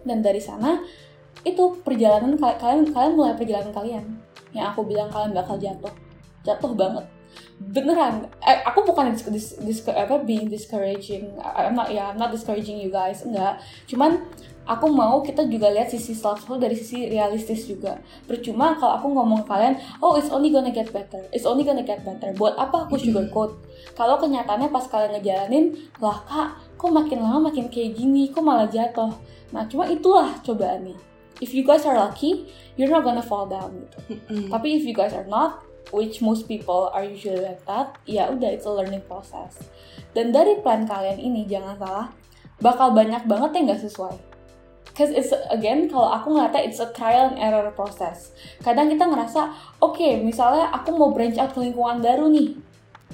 dan 0.02 0.18
dari 0.20 0.38
sana 0.42 0.82
itu 1.42 1.82
perjalanan 1.82 2.38
kal- 2.38 2.58
kalian 2.58 2.92
kalian 2.94 3.14
mulai 3.18 3.34
perjalanan 3.34 3.72
kalian. 3.74 4.04
Yang 4.52 4.66
aku 4.76 4.80
bilang 4.86 5.08
kalian 5.10 5.32
bakal 5.34 5.56
jatuh. 5.58 5.92
Jatuh 6.46 6.72
banget. 6.76 7.06
Beneran. 7.58 8.28
Eh, 8.44 8.60
aku 8.66 8.84
bukan 8.84 9.14
dis, 9.14 9.24
dis, 9.24 9.46
dis- 9.58 9.86
apa 9.88 10.20
being 10.22 10.50
discouraging. 10.50 11.32
I'm 11.40 11.74
not 11.74 11.88
ya 11.88 12.12
I'm 12.12 12.20
not 12.20 12.30
discouraging 12.30 12.78
you 12.78 12.92
guys. 12.92 13.24
Enggak. 13.24 13.62
Cuman 13.88 14.22
aku 14.66 14.86
mau 14.90 15.20
kita 15.20 15.46
juga 15.50 15.70
lihat 15.70 15.90
sisi 15.90 16.14
love 16.18 16.46
dari 16.58 16.78
sisi 16.78 17.10
realistis 17.10 17.66
juga. 17.66 17.98
Percuma 18.24 18.78
kalau 18.78 18.98
aku 18.98 19.06
ngomong 19.10 19.42
ke 19.42 19.48
kalian 19.50 19.74
oh 19.98 20.14
it's 20.14 20.30
only 20.30 20.54
gonna 20.54 20.70
get 20.70 20.90
better. 20.94 21.22
It's 21.34 21.46
only 21.46 21.66
gonna 21.66 21.84
get 21.84 22.06
better. 22.06 22.30
Buat 22.38 22.58
apa 22.58 22.86
aku 22.86 22.98
sugarcoat 22.98 23.58
kalau 23.98 24.16
kenyataannya 24.22 24.70
pas 24.70 24.86
kalian 24.86 25.18
ngejalanin 25.18 25.64
lah 25.98 26.22
kak 26.26 26.48
kok 26.78 26.90
makin 26.90 27.22
lama 27.22 27.50
makin 27.50 27.66
kayak 27.66 27.98
gini? 27.98 28.30
Kok 28.30 28.42
malah 28.42 28.70
jatuh? 28.70 29.12
Nah 29.50 29.66
cuma 29.66 29.90
itulah 29.90 30.38
cobaannya. 30.42 30.96
If 31.42 31.50
you 31.52 31.66
guys 31.66 31.82
are 31.82 31.98
lucky 31.98 32.46
you're 32.78 32.90
not 32.90 33.02
gonna 33.02 33.24
fall 33.24 33.50
down 33.50 33.82
gitu. 33.82 33.98
Tapi 34.48 34.78
if 34.78 34.86
you 34.86 34.94
guys 34.94 35.12
are 35.12 35.26
not, 35.26 35.60
which 35.92 36.24
most 36.24 36.48
people 36.48 36.88
are 36.94 37.04
usually 37.04 37.42
like 37.42 37.60
that, 37.68 38.00
ya 38.08 38.30
udah 38.32 38.48
it's 38.48 38.64
a 38.64 38.72
learning 38.72 39.04
process. 39.04 39.60
Dan 40.16 40.32
dari 40.32 40.60
plan 40.62 40.88
kalian 40.88 41.20
ini 41.20 41.44
jangan 41.44 41.76
salah, 41.76 42.08
bakal 42.62 42.96
banyak 42.96 43.26
banget 43.28 43.50
yang 43.58 43.64
nggak 43.68 43.82
sesuai. 43.84 44.31
Cause 44.92 45.08
it's 45.08 45.32
again 45.48 45.88
kalau 45.88 46.12
aku 46.12 46.36
ngeliatnya 46.36 46.68
it's 46.68 46.76
a 46.76 46.88
trial 46.92 47.32
and 47.32 47.40
error 47.40 47.72
process. 47.72 48.36
Kadang 48.60 48.92
kita 48.92 49.08
ngerasa, 49.08 49.48
oke 49.80 50.20
misalnya 50.20 50.68
aku 50.68 50.92
mau 50.92 51.16
branch 51.16 51.40
out 51.40 51.56
ke 51.56 51.64
lingkungan 51.64 52.04
baru 52.04 52.28
nih, 52.28 52.60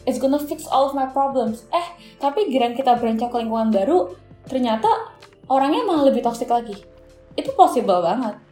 it's 0.02 0.18
gonna 0.18 0.42
fix 0.42 0.66
all 0.66 0.90
of 0.90 0.98
my 0.98 1.06
problems. 1.06 1.70
Eh 1.70 1.86
tapi 2.18 2.50
giran 2.50 2.74
kita 2.74 2.98
branch 2.98 3.22
out 3.22 3.30
ke 3.30 3.38
lingkungan 3.38 3.70
baru, 3.70 4.10
ternyata 4.50 4.90
orangnya 5.46 5.86
malah 5.86 6.10
lebih 6.10 6.26
toxic 6.26 6.50
lagi. 6.50 6.82
Itu 7.38 7.54
possible 7.54 8.02
banget. 8.02 8.42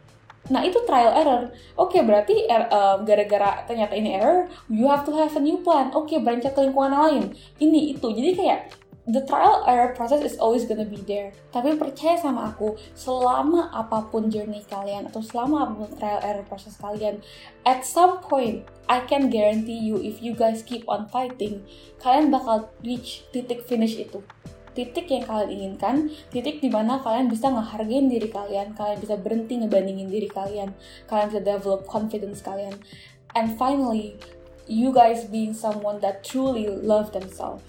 Nah 0.47 0.63
itu 0.63 0.79
trial 0.87 1.11
error. 1.11 1.51
Oke 1.75 1.99
berarti 2.07 2.47
er- 2.47 2.71
em, 2.71 3.03
gara-gara 3.03 3.67
ternyata 3.67 3.99
ini 3.99 4.15
error, 4.15 4.47
you 4.71 4.87
have 4.87 5.03
to 5.03 5.11
have 5.11 5.35
a 5.35 5.41
new 5.43 5.59
plan. 5.59 5.91
Oke 5.91 6.15
beranjak 6.23 6.55
ke 6.55 6.63
lingkungan 6.63 6.95
lain. 6.95 7.35
Ini 7.59 7.99
itu. 7.99 8.07
Jadi 8.07 8.39
kayak 8.39 8.71
the 9.07 9.23
trial 9.23 9.63
error 9.63 9.95
process 9.95 10.19
is 10.19 10.35
always 10.37 10.67
gonna 10.67 10.83
be 10.83 10.99
there. 11.07 11.31
Tapi 11.55 11.79
percaya 11.79 12.19
sama 12.19 12.51
aku, 12.51 12.75
selama 12.91 13.71
apa 13.71 14.11
pun 14.11 14.27
journey 14.27 14.67
kalian 14.67 15.07
atau 15.07 15.23
selama 15.23 15.63
apa 15.63 15.73
pun 15.79 15.91
trial 15.95 16.21
error 16.21 16.43
proses 16.43 16.75
kalian, 16.75 17.23
at 17.63 17.87
some 17.87 18.19
point 18.19 18.67
I 18.91 18.99
can 19.07 19.31
guarantee 19.31 19.79
you 19.79 20.03
if 20.03 20.19
you 20.19 20.35
guys 20.35 20.59
keep 20.59 20.83
on 20.91 21.07
fighting, 21.07 21.63
kalian 22.03 22.29
bakal 22.29 22.67
reach 22.83 23.23
titik 23.31 23.63
finish 23.63 23.95
itu 23.95 24.19
titik 24.77 25.09
yang 25.09 25.25
kalian 25.25 25.49
inginkan, 25.49 25.95
titik 26.29 26.61
di 26.61 26.69
mana 26.69 27.01
kalian 27.01 27.33
bisa 27.33 27.49
ngehargain 27.49 28.13
diri 28.13 28.29
kalian, 28.29 28.77
kalian 28.77 29.01
bisa 29.01 29.17
berhenti 29.17 29.57
ngebandingin 29.57 30.05
diri 30.05 30.29
kalian, 30.29 30.69
kalian 31.09 31.33
bisa 31.33 31.41
develop 31.41 31.89
confidence 31.89 32.45
kalian, 32.45 32.77
and 33.33 33.57
finally, 33.57 34.21
you 34.69 34.93
guys 34.93 35.25
being 35.25 35.57
someone 35.57 35.97
that 36.05 36.21
truly 36.21 36.69
love 36.69 37.09
themselves. 37.09 37.65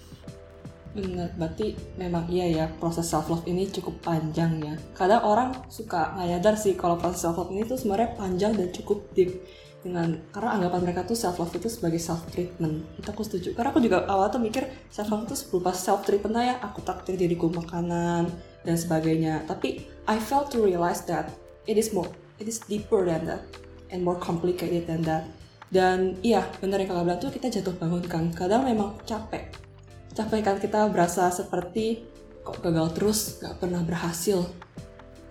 Bener, 0.99 1.31
berarti 1.39 1.79
memang 1.95 2.27
iya 2.27 2.45
ya 2.51 2.65
proses 2.67 3.07
self 3.07 3.31
love 3.31 3.47
ini 3.47 3.71
cukup 3.71 4.03
panjang 4.03 4.59
ya. 4.59 4.75
Kadang 4.91 5.23
orang 5.23 5.49
suka 5.71 6.11
nggak 6.19 6.59
sih 6.59 6.75
kalau 6.75 6.99
proses 6.99 7.23
self 7.23 7.39
love 7.39 7.55
ini 7.55 7.63
tuh 7.63 7.79
sebenarnya 7.79 8.19
panjang 8.19 8.51
dan 8.51 8.67
cukup 8.75 9.07
deep 9.15 9.39
dengan 9.79 10.19
karena 10.35 10.59
anggapan 10.59 10.91
mereka 10.91 11.07
tuh 11.07 11.15
self 11.15 11.39
love 11.39 11.55
itu 11.55 11.71
sebagai 11.71 12.03
self 12.03 12.27
treatment. 12.35 12.83
Itu 12.99 13.07
aku 13.15 13.23
setuju. 13.23 13.55
Karena 13.55 13.71
aku 13.71 13.79
juga 13.79 14.03
awal 14.11 14.27
tuh 14.27 14.43
mikir 14.43 14.67
self 14.91 15.07
love 15.07 15.23
itu 15.23 15.39
berupa 15.47 15.71
self 15.71 16.03
treatment 16.03 16.35
ya. 16.35 16.59
Aku 16.67 16.83
takdir 16.83 17.15
diriku 17.15 17.47
makanan 17.47 18.27
dan 18.67 18.75
sebagainya. 18.75 19.47
Tapi 19.47 19.87
I 20.03 20.19
failed 20.19 20.51
to 20.51 20.59
realize 20.59 21.07
that 21.07 21.31
it 21.63 21.79
is 21.79 21.95
more, 21.95 22.11
it 22.43 22.51
is 22.51 22.59
deeper 22.67 23.07
than 23.07 23.23
that 23.23 23.39
and 23.87 24.03
more 24.03 24.19
complicated 24.19 24.83
than 24.83 24.99
that. 25.07 25.23
Dan 25.69 26.19
iya, 26.25 26.43
benar 26.59 26.81
yang 26.83 26.91
kakak 26.91 27.05
bilang 27.07 27.21
tuh 27.21 27.31
kita 27.31 27.47
jatuh 27.47 27.75
bangun 27.79 28.03
kan. 28.03 28.27
Kadang 28.35 28.67
memang 28.67 28.99
capek 29.07 29.68
capek 30.13 30.41
kan 30.41 30.57
kita 30.57 30.89
berasa 30.89 31.29
seperti 31.29 32.05
kok 32.41 32.61
gagal 32.63 32.87
terus 32.97 33.19
gak 33.41 33.61
pernah 33.61 33.83
berhasil 33.85 34.45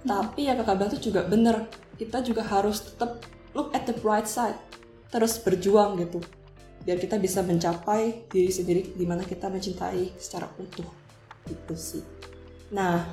tapi 0.07 0.47
ya 0.47 0.55
kakak 0.55 0.75
bilang 0.79 0.91
tuh 0.95 1.03
juga 1.03 1.27
bener 1.27 1.67
kita 1.99 2.23
juga 2.23 2.47
harus 2.47 2.95
tetap 2.95 3.23
look 3.53 3.75
at 3.75 3.85
the 3.85 3.95
bright 3.99 4.31
side 4.31 4.57
terus 5.11 5.41
berjuang 5.43 5.99
gitu 5.99 6.23
biar 6.89 6.97
kita 6.97 7.21
bisa 7.21 7.45
mencapai 7.45 8.25
diri 8.33 8.49
sendiri 8.49 8.97
di 8.97 9.05
mana 9.05 9.21
kita 9.21 9.53
mencintai 9.53 10.17
secara 10.17 10.49
utuh. 10.57 10.89
Itu 11.45 11.77
sih. 11.77 12.01
Nah, 12.73 13.05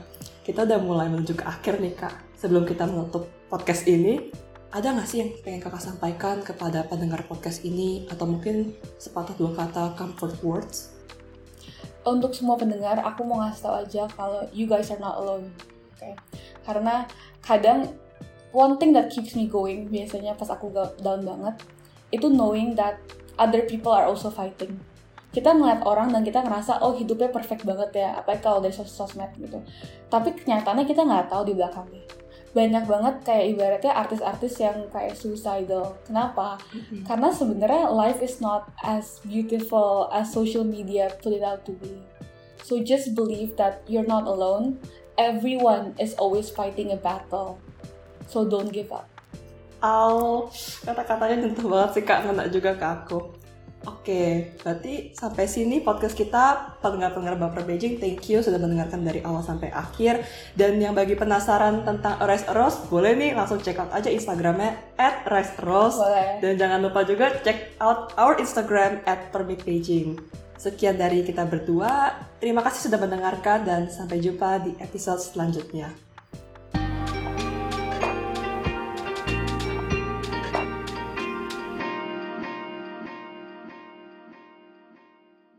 kita 0.47 0.63
udah 0.63 0.79
mulai 0.79 1.11
menuju 1.11 1.35
ke 1.35 1.43
akhir 1.43 1.83
nih 1.83 1.91
kak. 1.91 2.39
Sebelum 2.39 2.63
kita 2.63 2.87
menutup 2.87 3.27
podcast 3.51 3.83
ini, 3.83 4.31
ada 4.71 4.95
nggak 4.95 5.07
sih 5.11 5.19
yang 5.19 5.35
pengen 5.43 5.59
kakak 5.59 5.83
sampaikan 5.83 6.39
kepada 6.39 6.87
pendengar 6.87 7.27
podcast 7.27 7.67
ini 7.67 8.07
atau 8.07 8.23
mungkin 8.23 8.71
sepatah 8.95 9.35
dua 9.35 9.51
kata 9.51 9.91
comfort 9.99 10.39
words? 10.39 10.94
Untuk 12.05 12.37
semua 12.37 12.53
pendengar, 12.53 13.01
aku 13.01 13.25
mau 13.25 13.41
ngasih 13.41 13.61
tau 13.65 13.75
aja 13.81 14.03
kalau 14.13 14.45
you 14.53 14.69
guys 14.69 14.93
are 14.93 15.01
not 15.01 15.17
alone. 15.17 15.49
Okay? 15.97 16.13
karena 16.65 17.05
kadang 17.45 17.93
one 18.49 18.75
thing 18.81 18.91
that 18.91 19.13
keeps 19.13 19.37
me 19.37 19.45
going 19.45 19.87
biasanya 19.87 20.33
pas 20.33 20.49
aku 20.49 20.73
down 20.99 21.21
banget 21.21 21.55
itu 22.09 22.27
knowing 22.27 22.73
that 22.73 22.97
other 23.37 23.63
people 23.69 23.93
are 23.93 24.09
also 24.09 24.33
fighting 24.33 24.81
kita 25.29 25.51
ngeliat 25.51 25.83
orang 25.85 26.09
dan 26.09 26.25
kita 26.25 26.41
ngerasa 26.41 26.81
oh 26.81 26.97
hidupnya 26.97 27.29
perfect 27.29 27.67
banget 27.67 28.01
ya 28.01 28.17
apa 28.17 28.39
kalau 28.41 28.63
dari 28.63 28.73
sos 28.73 28.89
sosmed 28.89 29.29
gitu 29.37 29.61
tapi 30.09 30.33
kenyataannya 30.33 30.89
kita 30.89 31.05
nggak 31.05 31.29
tahu 31.29 31.45
di 31.45 31.53
belakangnya 31.53 32.03
banyak 32.55 32.87
banget 32.87 33.15
kayak 33.27 33.45
ibaratnya 33.51 33.91
artis-artis 33.91 34.63
yang 34.63 34.87
kayak 34.87 35.19
suicidal. 35.19 35.99
Kenapa? 36.07 36.55
Mm-hmm. 36.71 37.03
karena 37.03 37.29
sebenarnya 37.35 37.91
life 37.91 38.23
is 38.23 38.39
not 38.39 38.71
as 38.79 39.19
beautiful 39.27 40.07
as 40.15 40.31
social 40.31 40.63
media 40.63 41.11
put 41.19 41.35
it 41.35 41.43
out 41.43 41.67
to 41.67 41.75
be. 41.75 41.99
So 42.63 42.79
just 42.81 43.13
believe 43.13 43.59
that 43.59 43.83
you're 43.85 44.07
not 44.07 44.25
alone. 44.25 44.79
Everyone 45.19 45.93
is 45.99 46.15
always 46.15 46.49
fighting 46.49 46.95
a 46.95 46.99
battle. 46.99 47.59
So 48.31 48.47
don't 48.47 48.73
give 48.73 48.89
up. 48.89 49.05
Al, 49.83 50.49
kata-katanya 50.81 51.45
nyentuh 51.45 51.69
banget 51.69 51.89
sih 51.93 52.03
kak, 52.07 52.25
ngena 52.25 52.49
juga 52.49 52.73
ke 52.73 52.85
aku. 52.87 53.44
Oke, 53.85 54.57
berarti 54.65 55.13
sampai 55.13 55.45
sini 55.45 55.77
podcast 55.77 56.17
kita 56.17 56.77
pendengar-pendengar 56.81 57.37
Baper 57.37 57.69
Beijing, 57.69 58.01
thank 58.01 58.25
you 58.33 58.41
sudah 58.41 58.57
mendengarkan 58.57 59.05
dari 59.05 59.21
awal 59.21 59.45
sampai 59.45 59.69
akhir. 59.69 60.25
Dan 60.57 60.81
yang 60.81 60.97
bagi 60.97 61.13
penasaran 61.13 61.85
tentang 61.85 62.17
Rice 62.25 62.49
Rose, 62.49 62.81
boleh 62.89 63.13
nih 63.13 63.37
langsung 63.37 63.61
check 63.61 63.77
out 63.77 63.93
aja 63.93 64.09
Instagramnya 64.09 64.97
at 64.97 65.29
Rice 65.29 65.53
Rose. 65.61 66.01
Boleh. 66.01 66.41
Dan 66.41 66.57
jangan 66.57 66.81
lupa 66.81 67.05
juga 67.05 67.29
check 67.45 67.77
out 67.77 68.17
our 68.17 68.41
Instagram 68.41 69.05
at 69.05 69.29
Permit 69.29 69.61
Beijing. 69.61 70.17
Sekian 70.57 70.97
dari 70.97 71.21
kita 71.21 71.45
berdua, 71.45 72.15
terima 72.41 72.65
kasih 72.65 72.89
sudah 72.89 72.97
mendengarkan 72.97 73.67
dan 73.67 73.81
sampai 73.91 74.17
jumpa 74.17 74.65
di 74.65 74.71
episode 74.81 75.21
selanjutnya. 75.21 76.04